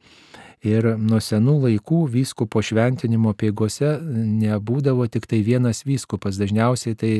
[0.68, 7.14] Ir nuo senų laikų vyskupo šventinimo peigose nebūdavo tik tai vienas vyskupas, dažniausiai tai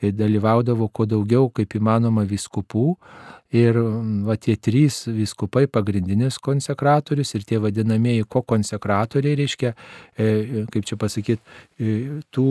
[0.00, 2.94] dalyvaudavo kuo daugiau kaip įmanoma vyskupų.
[3.56, 3.76] Ir
[4.26, 9.70] va, tie trys vyskupai, pagrindinis konsekratorius ir tie vadinamieji kokonsekratoriai, reiškia,
[10.18, 11.92] e, kaip čia pasakyti, e,
[12.34, 12.48] tų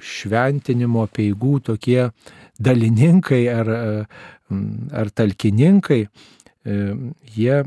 [0.00, 2.08] šventinimo peigų tokie
[2.56, 3.74] dalininkai ar,
[4.48, 6.37] ar talkininkai E,
[6.68, 7.62] jie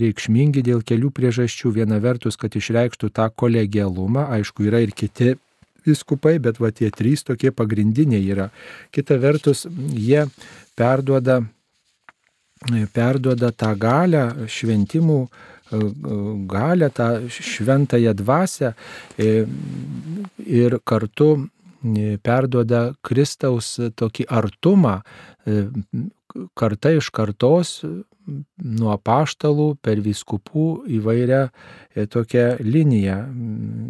[0.00, 1.72] reikšmingi dėl kelių priežasčių.
[1.78, 5.34] Viena vertus, kad išreikštų tą kolegialumą, aišku, yra ir kiti
[5.86, 8.50] viskupai, bet va tie trys tokie pagrindiniai yra.
[8.94, 10.26] Kita vertus, jie
[10.76, 11.40] perduoda,
[12.96, 15.28] perduoda tą galę šventimų e,
[16.50, 19.34] galę, tą šventąją dvasę e,
[20.44, 21.34] ir kartu
[22.24, 25.02] perduoda Kristaus tokį artumą
[26.56, 27.82] karta iš kartos
[28.24, 33.16] nuo paštalų per viskupų įvairią e, tokią liniją,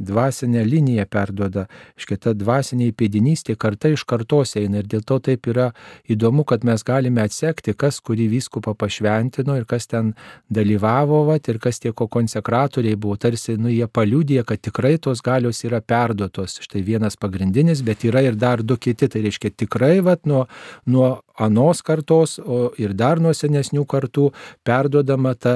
[0.09, 1.66] dvasinę liniją perduoda.
[1.99, 5.70] Iškia, ta dvasinė įpėdinystė karta iš kartos eina ir dėl to taip yra
[6.11, 10.14] įdomu, kad mes galime atsekti, kas kurį viskupą pašventino ir kas ten
[10.51, 13.16] dalyvavo, vat, ir kas tie ko konsekratoriai buvo.
[13.20, 16.59] Tarsi, nu, jie paliūdė, kad tikrai tos galios yra perduotos.
[16.64, 19.09] Štai vienas pagrindinis, bet yra ir dar du kiti.
[19.14, 20.47] Tai reiškia tikrai, vat, nuo,
[20.90, 24.29] nuo anos kartos, o ir dar nuo senesnių kartų
[24.66, 25.55] perduodama ta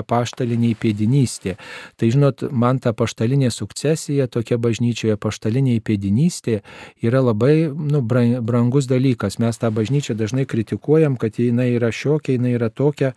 [0.00, 1.56] apaštalinė įpėdinystė.
[2.00, 6.60] Tai žinot, man ta apaštalinė sukcesija, tokia bažnyčioje apaštalinė įpėdinystė
[7.04, 9.38] yra labai nu, brangus dalykas.
[9.42, 13.12] Mes tą bažnyčią dažnai kritikuojam, kad jinai yra šiokia, jinai yra tokia,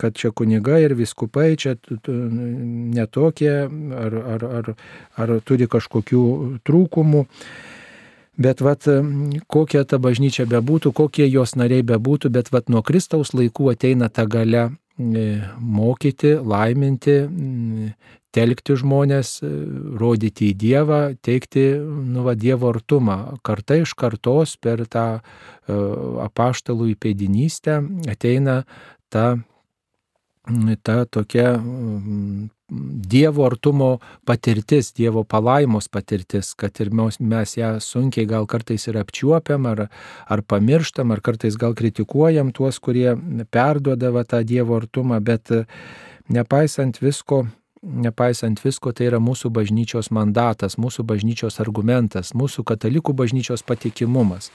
[0.00, 1.76] kad čia kuniga ir viskupai čia
[2.08, 4.74] netokie ar, ar, ar,
[5.20, 6.24] ar turi kažkokių
[6.66, 7.24] trūkumų.
[8.36, 8.86] Bet vat,
[9.46, 14.26] kokia ta bažnyčia bebūtų, kokie jos nariai bebūtų, bet vat, nuo Kristaus laikų ateina ta
[14.26, 17.16] gale mokyti, laiminti,
[18.34, 19.38] telkti žmonės,
[20.00, 23.38] rodyti į Dievą, teikti nu, va, Dievo artumą.
[23.46, 25.06] Karta iš kartos per tą
[26.26, 27.78] apaštalų įpėdinystę
[28.10, 28.62] ateina
[29.14, 29.36] ta,
[30.82, 31.60] ta tokia
[33.08, 39.66] Dievo artumo patirtis, Dievo palaimos patirtis, kad ir mes ją sunkiai gal kartais ir apčiuopiam,
[39.66, 39.88] ar,
[40.26, 43.14] ar pamirštam, ar kartais gal kritikuojam tuos, kurie
[43.52, 45.52] perduodavo tą Dievo artumą, bet
[46.28, 47.44] nepaisant visko,
[47.84, 54.50] nepaisant visko, tai yra mūsų bažnyčios mandatas, mūsų bažnyčios argumentas, mūsų katalikų bažnyčios patikimumas.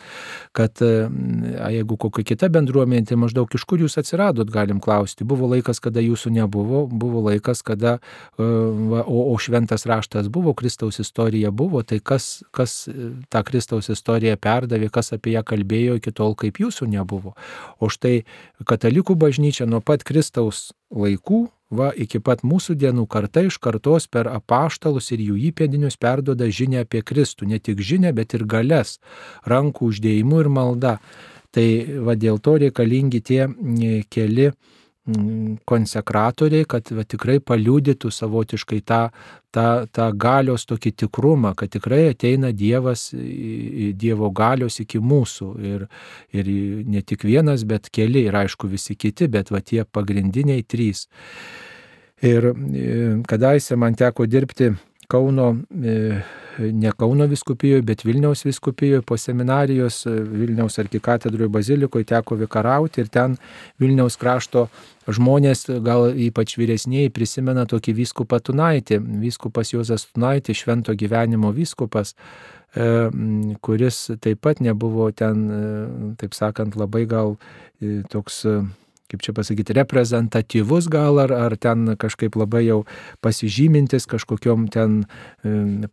[0.55, 5.27] Kad jeigu kokia kita bendruomenė, tai maždaug iš kur jūs atsiradot, galim klausti.
[5.27, 7.97] Buvo laikas, kada jūsų nebuvo, buvo laikas, kada,
[8.39, 14.37] o, o šventas raštas buvo, Kristaus istorija buvo, tai kas, kas e, tą Kristaus istoriją
[14.41, 17.35] perdavė, kas apie ją kalbėjo iki tol, kaip jūsų nebuvo.
[17.79, 18.23] O štai
[18.67, 24.29] katalikų bažnyčia nuo pat Kristaus laikų va iki pat mūsų dienų karta iš kartos per
[24.31, 27.49] apaštalus ir jų įpėdinius perdoda žinę apie Kristų.
[27.49, 28.97] Ne tik žinę, bet ir galės,
[29.45, 30.97] rankų uždėjimu ir malda.
[31.53, 31.67] Tai
[32.05, 33.47] va dėl to reikalingi tie
[34.13, 34.51] keli
[35.69, 38.99] konsekratoriai, kad va, tikrai paliudytų savotiškai tą,
[39.55, 45.49] tą, tą galios tokį tikrumą, kad tikrai ateina Dievas, Dievo galios iki mūsų.
[45.71, 45.87] Ir,
[46.35, 46.51] ir
[46.89, 51.07] ne tik vienas, bet keli, ir aišku visi kiti, bet va tie pagrindiniai trys.
[52.25, 52.51] Ir
[53.29, 54.73] kadaise man teko dirbti
[55.09, 56.21] Kauno e,
[56.59, 63.37] ne Kauno viskupijoje, bet Vilniaus viskupijoje po seminarijos Vilniaus arkikatedroje bazilikoje teko vikarauti ir ten
[63.79, 64.67] Vilniaus krašto
[65.09, 73.09] žmonės, gal ypač vyresniai, prisimena tokį vyskupą Tunaitį, vyskupas Jozas Tunaitį, švento gyvenimo vyskupas e,
[73.65, 75.63] kuris taip pat nebuvo ten, e,
[76.21, 77.37] taip sakant, labai gal
[77.81, 78.43] e, toks
[79.09, 82.83] kaip čia pasakyti, reprezentatyvus gal, ar, ar ten kažkaip labai jau
[83.25, 85.03] pasižymintis kažkokiom ten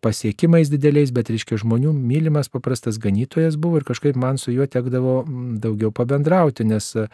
[0.05, 5.23] pasiekimais dideliais, bet reiškia žmonių mylimas paprastas ganytojas buvo ir kažkaip man su juo tekdavo
[5.63, 7.07] daugiau pabendrauti, nes e,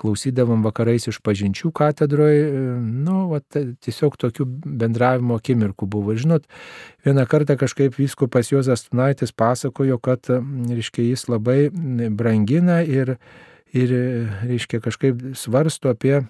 [0.00, 2.46] klausydavom vakarais iš pažinčių katedroje,
[2.80, 4.46] nu, va, tiesiog tokių
[4.80, 6.14] bendravimo akimirkų buvo.
[6.14, 6.48] Ir žinot,
[7.06, 13.16] vieną kartą kažkaip vyskupas Jozas Tunaitis pasakojo, kad, reiškia, jis labai brangina ir
[13.76, 13.94] ir,
[14.48, 16.20] reiškia, kažkaip svarsto apie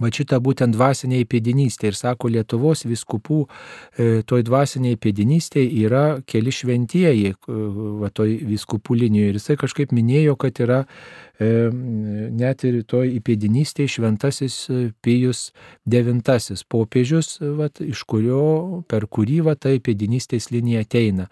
[0.00, 6.54] Va šitą būtent dvasinę įpėdinystę ir sako, Lietuvos viskupų e, toj dvasiniai įpėdinystėje yra keli
[6.54, 7.34] šventieji,
[8.00, 9.34] va toj viskupų linijoje.
[9.34, 10.86] Ir jisai kažkaip minėjo, kad yra e,
[11.42, 14.56] net ir toj įpėdinystėje šventasis
[15.04, 15.50] Pijus
[15.88, 21.28] IX popiežius, va, iš kurio, per kurį va ta įpėdinystės linija ateina.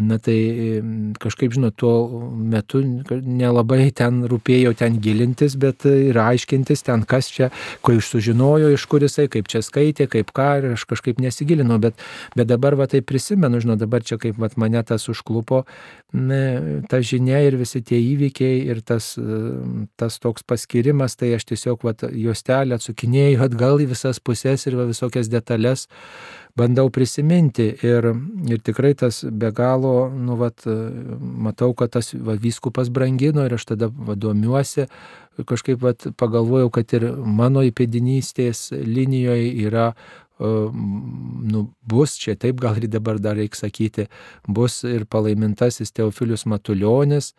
[0.00, 0.80] Na tai
[1.20, 1.92] kažkaip, žinot, tuo
[2.30, 7.50] metu nelabai ten rūpėjo ten gilintis, bet ir aiškintis ten, kas čia,
[7.84, 11.76] ko iš sužinojo, iš kur jisai, kaip čia skaitė, kaip ką, ir aš kažkaip nesigilinau,
[11.82, 12.00] bet,
[12.38, 15.64] bet dabar va tai prisimenu, žinot, dabar čia kaip va, mane tas užklupo,
[16.16, 16.42] ne,
[16.88, 19.12] ta žinia ir visi tie įvykiai ir tas,
[20.00, 24.86] tas toks paskirimas, tai aš tiesiog va, juostelę atsukinėjau atgal į visas pusės ir va,
[24.88, 25.86] visokias detalės
[26.58, 27.70] bandau prisiminti.
[27.86, 28.10] Ir,
[28.50, 30.66] ir tikrai tas be galo, nu, vat,
[31.20, 34.88] matau, kad tas va, vyskupas brangino ir aš tada vadomiuosi,
[35.48, 39.92] kažkaip vat, pagalvojau, kad ir mano įpėdinystės linijoje yra
[40.40, 44.06] nu, bus, čia taip gal ir dabar dar reikia sakyti,
[44.48, 47.34] bus ir palaimintasis Teofilius Matuljonis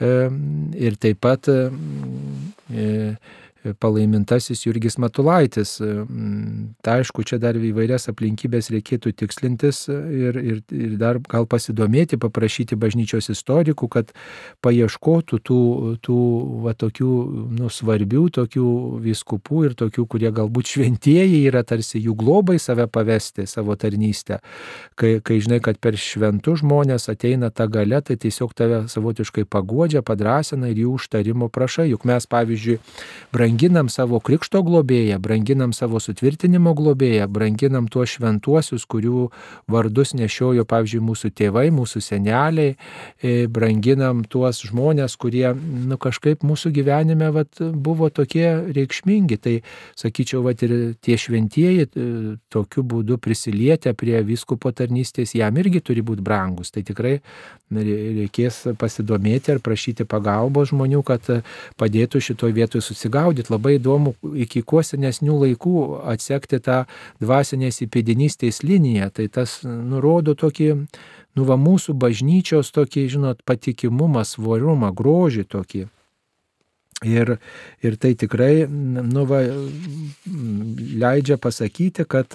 [0.00, 1.58] ir taip pat e,
[3.80, 5.76] palaimintasis Jurgis Matulaitis.
[6.84, 12.78] Tai aišku, čia dar įvairias aplinkybės reikėtų tikslintis ir, ir, ir dar gal pasidomėti, paprašyti
[12.80, 14.12] bažnyčios istorikų, kad
[14.64, 15.60] paieškotų tų,
[16.04, 16.18] tų
[16.64, 17.10] va, tokių
[17.58, 18.68] nu, svarbių, tokių
[19.04, 24.40] viskupų ir tokių, kurie galbūt šventieji yra tarsi jų globai save pavesti, savo tarnystę.
[25.00, 30.04] Kai, kai žinai, kad per šventų žmonės ateina ta gale, tai tiesiog tave savotiškai pagodžia,
[30.06, 31.88] padrasina ir jų užtarimo prašai.
[31.92, 32.78] Juk mes, pavyzdžiui,
[33.34, 39.28] brangiai branginam savo krikšto globėją, branginam savo sutvirtinimo globėją, branginam tuos šventuosius, kurių
[39.70, 42.74] vardus nešiojo, pavyzdžiui, mūsų tėvai, mūsų seneliai,
[43.22, 49.38] e, branginam tuos žmonės, kurie nu, kažkaip mūsų gyvenime vat, buvo tokie reikšmingi.
[49.38, 49.54] Tai,
[49.94, 52.08] sakyčiau, vat, ir tie šventieji e,
[52.50, 56.74] tokiu būdu prisilietę prie viskupo tarnystės, jam irgi turi būti brangus.
[56.74, 57.20] Tai tikrai
[57.70, 61.30] reikės pasidomėti ir prašyti pagalbos žmonių, kad
[61.78, 66.86] padėtų šitoje vietoje susigaudyti matyt labai įdomu iki kuo senesnių laikų atsekti tą
[67.20, 69.10] dvasinės įpėdinystės liniją.
[69.12, 70.86] Tai tas nurodo tokį,
[71.36, 75.88] nu va mūsų bažnyčios tokį, žinot, patikimumą, svarumą, grožį tokį.
[77.04, 77.38] Ir,
[77.82, 79.42] ir tai tikrai, nu va,
[80.96, 82.32] leidžia pasakyti, kad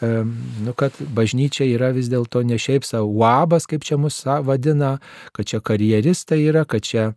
[0.00, 4.98] nu, kad bažnyčia yra vis dėlto ne šiaip savo uabas, kaip čia mus vadina,
[5.32, 7.14] kad čia karjeristai yra, kad čia,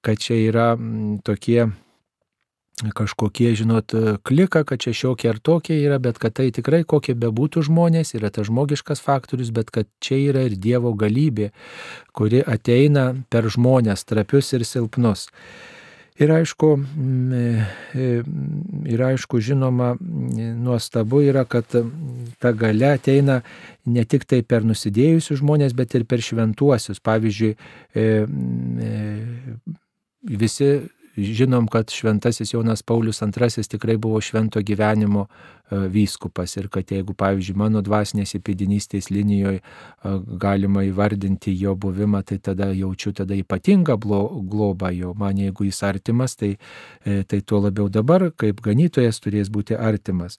[0.00, 0.72] kad čia yra
[1.22, 1.68] tokie
[2.82, 3.92] kažkokie, žinot,
[4.26, 8.32] klika, kad čia šiokie ar tokie yra, bet kad tai tikrai kokie bebūtų žmonės, yra
[8.34, 11.52] tas žmogiškas faktorius, bet kad čia yra ir Dievo galybė,
[12.12, 15.28] kuri ateina per žmonės, trapius ir silpnus.
[16.14, 16.68] Ir aišku,
[18.86, 21.66] ir aišku, žinoma, nuostabu yra, kad
[22.38, 23.40] ta gale ateina
[23.86, 27.02] ne tik tai per nusidėjusius žmonės, bet ir per šventuosius.
[27.02, 27.56] Pavyzdžiui,
[30.38, 30.70] visi
[31.16, 37.14] žinom, kad šventasis Jonas Paulius II tikrai buvo švento gyvenimo e, vyskupas ir kad jeigu,
[37.14, 39.60] pavyzdžiui, mano dvasinės įpėdinystės linijoje
[40.40, 43.96] galima įvardinti jo buvimą, tai tada jaučiu tada ypatingą
[44.50, 45.14] globą jo.
[45.18, 46.56] Man jeigu jis artimas, tai,
[47.04, 50.38] e, tai tuo labiau dabar, kaip ganytojas, turės būti artimas.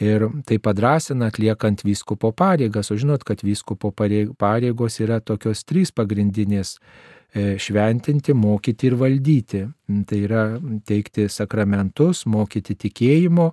[0.00, 2.90] Ir tai padrasina atliekant vyskupo pareigas.
[2.90, 9.62] O žinot, kad vyskupo pareigos yra tokios trys pagrindinės E, šventinti, mokyti ir valdyti.
[10.08, 10.44] Tai yra
[10.88, 13.50] teikti sakramentus, mokyti tikėjimo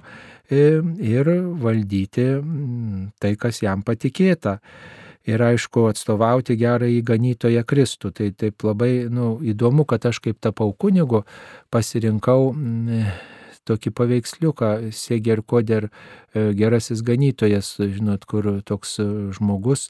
[0.50, 1.30] e, ir
[1.62, 2.28] valdyti
[3.22, 4.60] tai, kas jam patikėta.
[5.24, 8.12] Ir aišku, atstovauti gerą įganytoją Kristų.
[8.12, 11.24] Tai taip labai nu, įdomu, kad aš kaip tapau kunigu
[11.72, 12.52] pasirinkau
[13.64, 18.98] tokį paveiksliuką, Seger Koder, e, gerasis ganytojas, žinot, kur toks
[19.38, 19.88] žmogus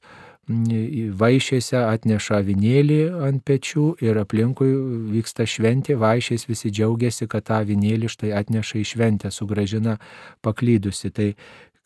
[0.47, 4.71] vaišėse atneša avinėlį ant pečių ir aplinkui
[5.13, 9.99] vyksta šventė, vaišės visi džiaugiasi, kad tą avinėlį štai atneša į šventę, sugražina
[10.43, 11.11] paklydusi.
[11.15, 11.33] Tai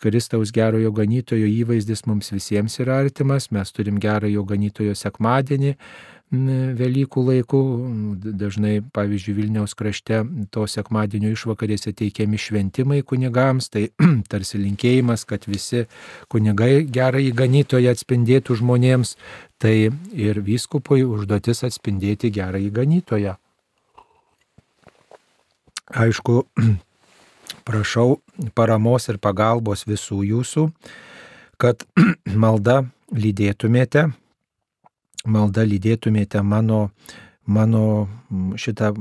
[0.02, 5.76] Kristaus gerojo ganytojo įvaizdis mums visiems yra artimas, mes turim gerojo ganytojo sekmadienį,
[6.28, 7.60] Velykų laikų.
[8.36, 13.88] Dažnai, pavyzdžiui, Vilniaus krašte to sekmadienio išvakarėse teikiami šventimai kunigams, tai
[14.32, 15.86] tarsi linkėjimas, kad visi
[16.28, 19.16] kunigai gerai ganytoje atspindėtų žmonėms,
[19.58, 23.38] tai ir vyskupui užduotis atspindėti gerai ganytoje.
[25.88, 26.44] Aišku,
[27.68, 28.20] prašau
[28.52, 30.70] paramos ir pagalbos visų jūsų,
[31.56, 31.88] kad
[32.44, 32.82] malda
[33.16, 34.10] lydėtumėte
[35.26, 36.90] malda lydėtumėte mano,
[37.46, 38.08] mano
[38.60, 38.94] šitą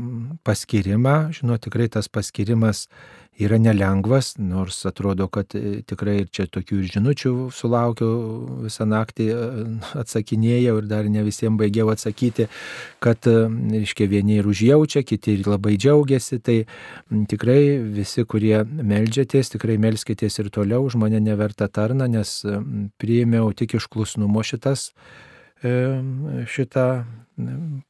[0.46, 1.16] paskirimą.
[1.36, 2.86] Žinau, tikrai tas paskirimas
[3.36, 9.26] yra nelengvas, nors atrodo, kad e, tikrai ir čia tokių ir žinučių sulaukiau visą naktį
[9.28, 9.40] e,
[10.02, 12.48] atsakinėjau ir dar ne visiems baigiau atsakyti,
[13.04, 13.44] kad, e,
[13.76, 16.40] reiškia, vieni ir užjaučia, kiti ir labai džiaugiasi.
[16.46, 16.58] Tai
[17.28, 17.60] tikrai
[17.98, 22.38] visi, kurie melžiatės, tikrai melskitės ir toliau už mane neverta tarna, nes
[23.00, 24.92] priėmiau tik iš klusnumo šitas
[25.62, 26.88] šitą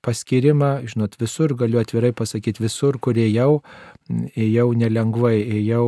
[0.02, 3.60] paskirimą, žinot, visur galiu atvirai pasakyti, visur, kur ėjau,
[4.34, 5.84] ėjau nelengvai, ėjau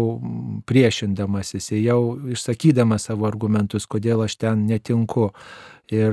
[0.68, 2.02] priešindamasis, ėjau
[2.36, 5.32] išsakydamas savo argumentus, kodėl aš ten netinku.
[5.88, 6.12] Ir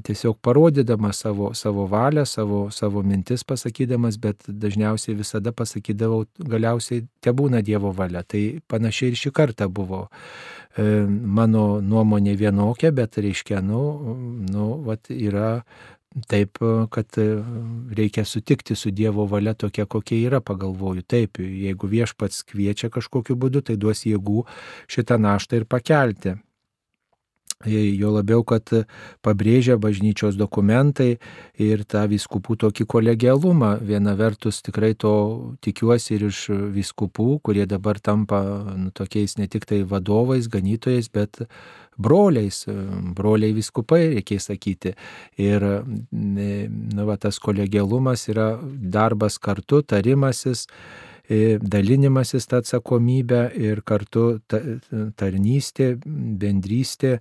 [0.00, 7.34] tiesiog parodydamas savo, savo valią, savo, savo mintis pasakydamas, bet dažniausiai visada pasakydavau, galiausiai te
[7.36, 8.22] būna Dievo valia.
[8.24, 10.06] Tai panašiai ir šį kartą buvo
[10.76, 13.82] mano nuomonė vienokia, bet reiškia, nu,
[14.50, 15.60] nu vat, yra
[16.30, 16.58] taip,
[16.94, 17.18] kad
[17.94, 21.02] reikia sutikti su Dievo valia tokia, kokia yra, pagalvoju.
[21.06, 24.46] Taip, jeigu viešpats kviečia kažkokiu būdu, tai duos jėgų
[24.90, 26.36] šitą naštą ir pakelti.
[27.64, 28.68] Jo labiau, kad
[29.24, 31.14] pabrėžia bažnyčios dokumentai
[31.56, 33.78] ir tą viskupų tokį kolegialumą.
[33.80, 35.14] Viena vertus tikrai to
[35.64, 36.40] tikiuosi ir iš
[36.74, 38.42] viskupų, kurie dabar tampa
[38.76, 41.44] nu, tokiais ne tik tai vadovais, ganytojais, bet
[41.96, 42.64] broliais,
[43.16, 44.92] broliai viskupai, reikia sakyti.
[45.40, 45.64] Ir
[46.12, 50.66] nu, va, tas kolegialumas yra darbas kartu, tarimasis
[51.30, 54.40] dalinimasis tą atsakomybę ir kartu
[55.16, 57.18] tarnystė, bendrystė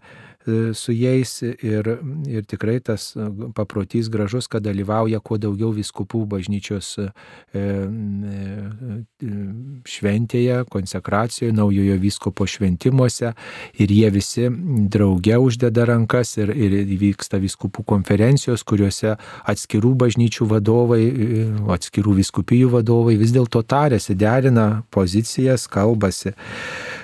[0.74, 1.88] su jais ir,
[2.28, 7.08] ir tikrai tas e, paprotys gražus, kad dalyvauja kuo daugiau viskupų bažnyčios e,
[9.88, 13.34] šventėje, konsekracijoje, naujojo viskopo šventimuose.
[13.80, 14.50] Ir jie visi
[14.91, 19.16] drauge uždeda rankas ir, ir vyksta viskupų konferencijos, kuriuose
[19.50, 21.04] atskirų bažnyčių vadovai,
[21.78, 26.36] atskirų viskupijų vadovai vis dėlto tarėsi, derina pozicijas, kalbasi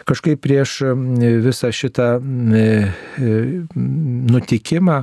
[0.10, 0.80] kažkaip prieš
[1.46, 2.08] visą šitą
[4.34, 4.98] nutikimą,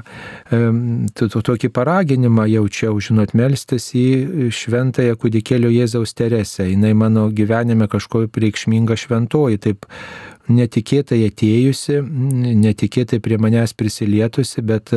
[1.22, 6.66] tokį paraginimą jaučiau, žinot, melstis į šventąją kūdikėlio Jėzaus Teresę.
[6.72, 9.86] Jis mano gyvenime kažkokia reikšminga šventoji, taip
[10.52, 12.00] netikėtai atėjusi,
[12.62, 14.92] netikėtai prie manęs prisilietusi, bet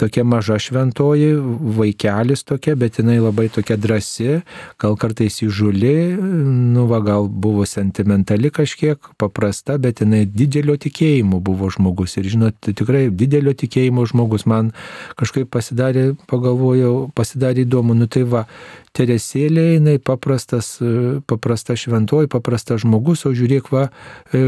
[0.00, 1.32] tokia maža šventoji,
[1.78, 4.40] vaikelis tokia, bet jinai labai tokia drasi,
[4.80, 5.94] gal kartais įžuli,
[6.74, 12.18] nu va gal buvo sentimentali kažkiek, paprasta, bet jinai didelio tikėjimo buvo žmogus.
[12.20, 14.72] Ir žinot, tikrai didelio tikėjimo žmogus man
[15.20, 18.46] kažkaip pasidarė, pagalvojau, pasidarė įdomu, nu tai va,
[18.90, 20.72] Teresėlė, jinai paprastas,
[21.30, 23.84] paprasta šventoji, paprastas žmogus, o žiūrėk, va,
[24.34, 24.40] e,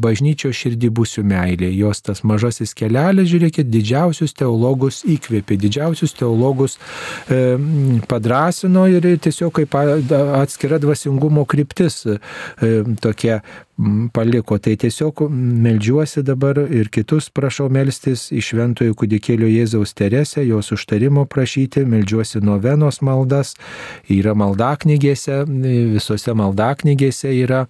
[0.00, 1.68] bažnyčio širdį būsiu meilė.
[1.76, 6.78] Jos tas mažasis kelelis, žiūrėkit, didžiausius teologus įkvėpė, didžiausius teologus
[7.28, 7.58] e,
[8.08, 12.16] padrasino ir tiesiog kaip atskira dvasingumo kryptis e,
[13.04, 13.42] tokia
[14.12, 14.58] paliko.
[14.58, 21.24] Tai tiesiog melžiuosi dabar ir kitus prašau melstis į šventojo kūdikėlio Jėzaus Teresę, jos užtarimo
[21.30, 23.54] prašyti, melžiuosi novenos maldas,
[24.10, 25.42] yra maldaknygėse,
[25.94, 27.64] visose maldaknygėse yra,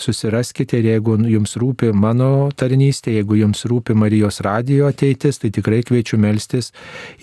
[0.00, 5.82] susiraskite ir jeigu jums rūpi mano tarnystė, jeigu jums rūpi Marijos radijo ateitis, tai tikrai
[5.86, 6.72] kviečiu melstis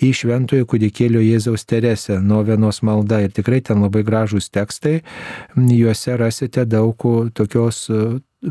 [0.02, 5.00] į šventojo kūdikėlio Jėzaus Teresę, novenos malda ir tikrai ten labai gražūs tekstai,
[5.56, 7.86] juose rasite daug tokios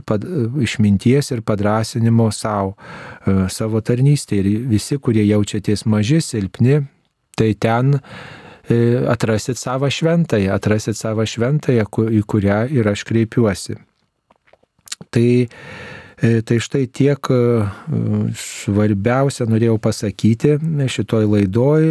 [0.05, 0.25] pad,
[0.61, 2.75] išminties ir padrasinimo savo,
[3.25, 4.43] e, savo tarnystėje.
[4.43, 6.81] Ir visi, kurie jaučiatės maži, silpni,
[7.37, 8.77] tai ten e,
[9.11, 13.77] atrasit savo šventąją, atrasit savo šventąją, į kurią ir aš kreipiuosi.
[15.11, 15.27] Tai
[16.22, 17.38] tai štai tiek e,
[18.38, 20.59] svarbiausia norėjau pasakyti
[20.93, 21.88] šitoj laidoj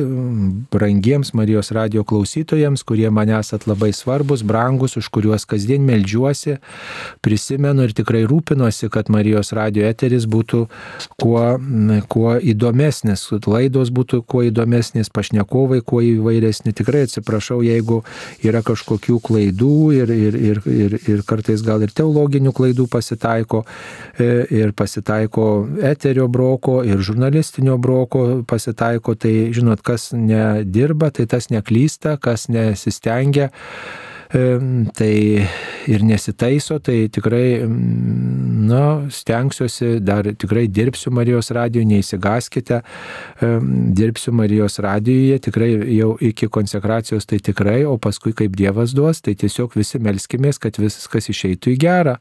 [0.71, 6.61] brangiems Marijos radio klausytojams, kurie man esat labai svarbus, brangus, už kuriuos kasdien melžiuosi,
[7.27, 10.63] prisimenu ir tikrai rūpinuosi, kad Marijos radio eteris būtų
[11.19, 11.43] kuo,
[12.07, 16.77] kuo įdomesnis, laidos būtų kuo įdomesnis, pašnekovai kuo įvairesni.
[16.77, 18.05] Tikrai atsiprašau, jeigu
[18.47, 23.65] yra kažkokių klaidų ir, ir, ir, ir, ir kartais gal ir teologinių klaidų pasitaiko
[24.51, 25.47] ir pasitaiko
[25.83, 33.51] eterio broko, ir žurnalistinio broko pasitaiko, tai žinot, kas nedirba, tai tas neklysta, kas nesistengia
[34.31, 35.43] tai
[35.91, 37.67] ir nesitaiso, tai tikrai,
[38.71, 42.81] na, stengsiuosi, dar tikrai dirbsiu Marijos radijoje, neįsigaskite,
[43.99, 49.35] dirbsiu Marijos radijoje, tikrai jau iki konsekracijos tai tikrai, o paskui kaip Dievas duos, tai
[49.39, 52.17] tiesiog visi melskimės, kad viskas išeitų į gerą.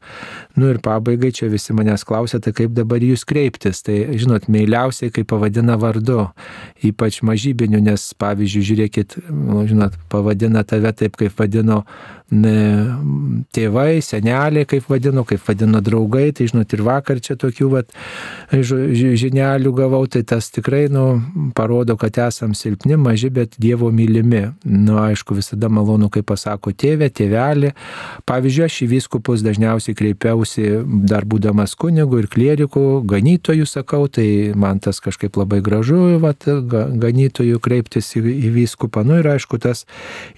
[0.58, 5.12] Nu ir pabaigai čia visi manęs klausia, tai kaip dabar jūs kreiptis, tai žinot, meiliausiai,
[5.14, 6.28] kai pavadina vardu,
[6.86, 11.84] ypač mažybiniu, nes pavyzdžiui, žiūrėkit, nu, žinot, pavadina tave taip, kaip vadino
[12.30, 17.90] tėvai, seneliai, kaip vadino, kaip vadino draugai, tai žinot, ir vakar čia tokių vat,
[18.50, 21.20] žinelių gavau, tai tas tikrai, nu,
[21.56, 24.46] parodo, kad esam silpni, maži, bet Dievo mylimi.
[24.64, 27.74] Nu, aišku, visada malonu, kai pasako tėvė, tėvelį.
[28.28, 30.64] Pavyzdžiui, aš į vyskupus dažniausiai kreipiausi,
[31.10, 37.60] dar būdamas kunigu ir klieriku, ganytojų sakau, tai man tas kažkaip labai gražu, vat, ganytojų
[37.60, 39.04] kreiptis į, į vyskupą.
[39.04, 39.84] Nu ir aišku, tas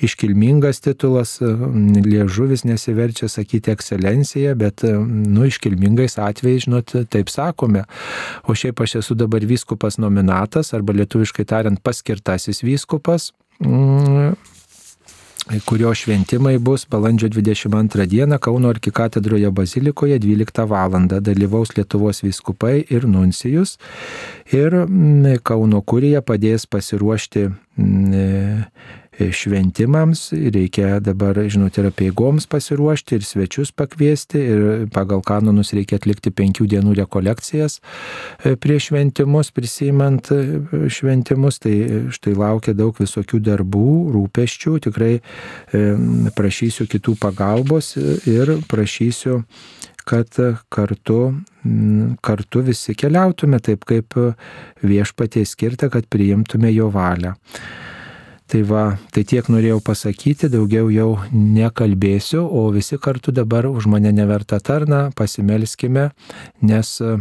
[0.03, 5.47] iškilmingas titulas liežuvis nesiverčia sakyti ekscelencija, bet, nu,
[5.83, 7.85] iškilmingais atvejais, žinot, taip sakome.
[8.47, 14.35] O šiaip aš esu dabar vyskupas nominatas, arba lietuviškai tariant paskirtasis vyskupas mm,
[15.67, 20.91] kurio šventimai bus balandžio 22 dieną Kauno arkikatedroje bazilikoje 12 val.
[21.21, 23.79] dalyvaus Lietuvos vyskupai ir nuncijus
[24.53, 28.63] ir mm, Kauno kurija padės pasiruošti mm,
[29.21, 36.33] šventimams, reikia dabar, žinot, ir apieigoms pasiruošti, ir svečius pakviesti, ir pagal kanonus reikia atlikti
[36.33, 40.41] penkių dienų rekolekcijas e, prieš šventimus, prisimant e,
[40.89, 41.77] šventimus, tai
[42.15, 45.85] štai laukia daug visokių darbų, rūpeščių, tikrai e,
[46.37, 49.43] prašysiu kitų pagalbos ir prašysiu
[50.03, 50.35] kad
[50.67, 51.19] kartu,
[52.27, 54.17] kartu visi keliautume taip, kaip
[54.83, 57.37] viešpatie skirta, kad priimtume jo valią.
[58.53, 64.11] Tai va, tai tiek norėjau pasakyti, daugiau jau nekalbėsiu, o visi kartu dabar už mane
[64.13, 66.11] neverta tarna, pasimelskime,
[66.61, 67.15] nes e,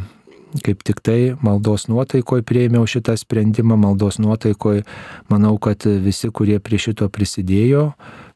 [0.65, 4.83] kaip tik tai maldos nuotaikoje prieimiau šitą sprendimą, maldos nuotaikoje
[5.31, 7.85] manau, kad visi, kurie prie šito prisidėjo,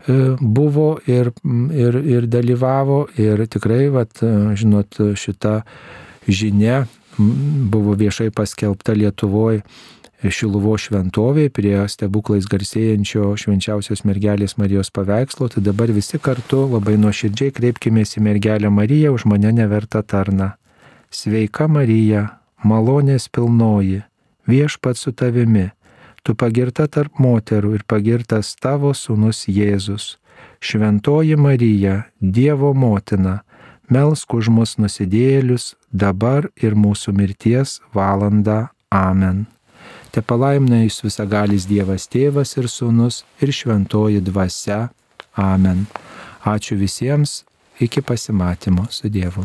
[0.07, 1.33] e, buvo ir,
[1.75, 5.57] ir, ir dalyvavo ir tikrai, vat, e, žinot, šita
[6.31, 6.85] žinia
[7.19, 9.65] buvo viešai paskelbta Lietuvoje
[10.31, 17.53] Šiluvo šventovėje prie stebuklais garsėjančio švenčiausios mergelės Marijos paveikslo, tai dabar visi kartu labai nuoširdžiai
[17.53, 20.55] kreipkime į mergelę Mariją už mane nevertą tarną.
[21.13, 24.01] Sveika Marija, malonės pilnoji,
[24.49, 25.69] viešpat su tavimi,
[26.23, 30.17] tu pagirta tarp moterų ir pagirtas tavo sūnus Jėzus.
[30.59, 33.43] Šventoji Marija, Dievo motina,
[33.89, 38.71] melsk už mus nusidėlius dabar ir mūsų mirties valandą.
[38.89, 39.45] Amen.
[40.15, 44.77] Te palaimina jūs visagalis Dievas Tėvas ir Sūnus ir Šventoji Dvasia.
[45.35, 45.81] Amen.
[46.47, 47.41] Ačiū visiems,
[47.83, 49.43] iki pasimatymo su Dievu.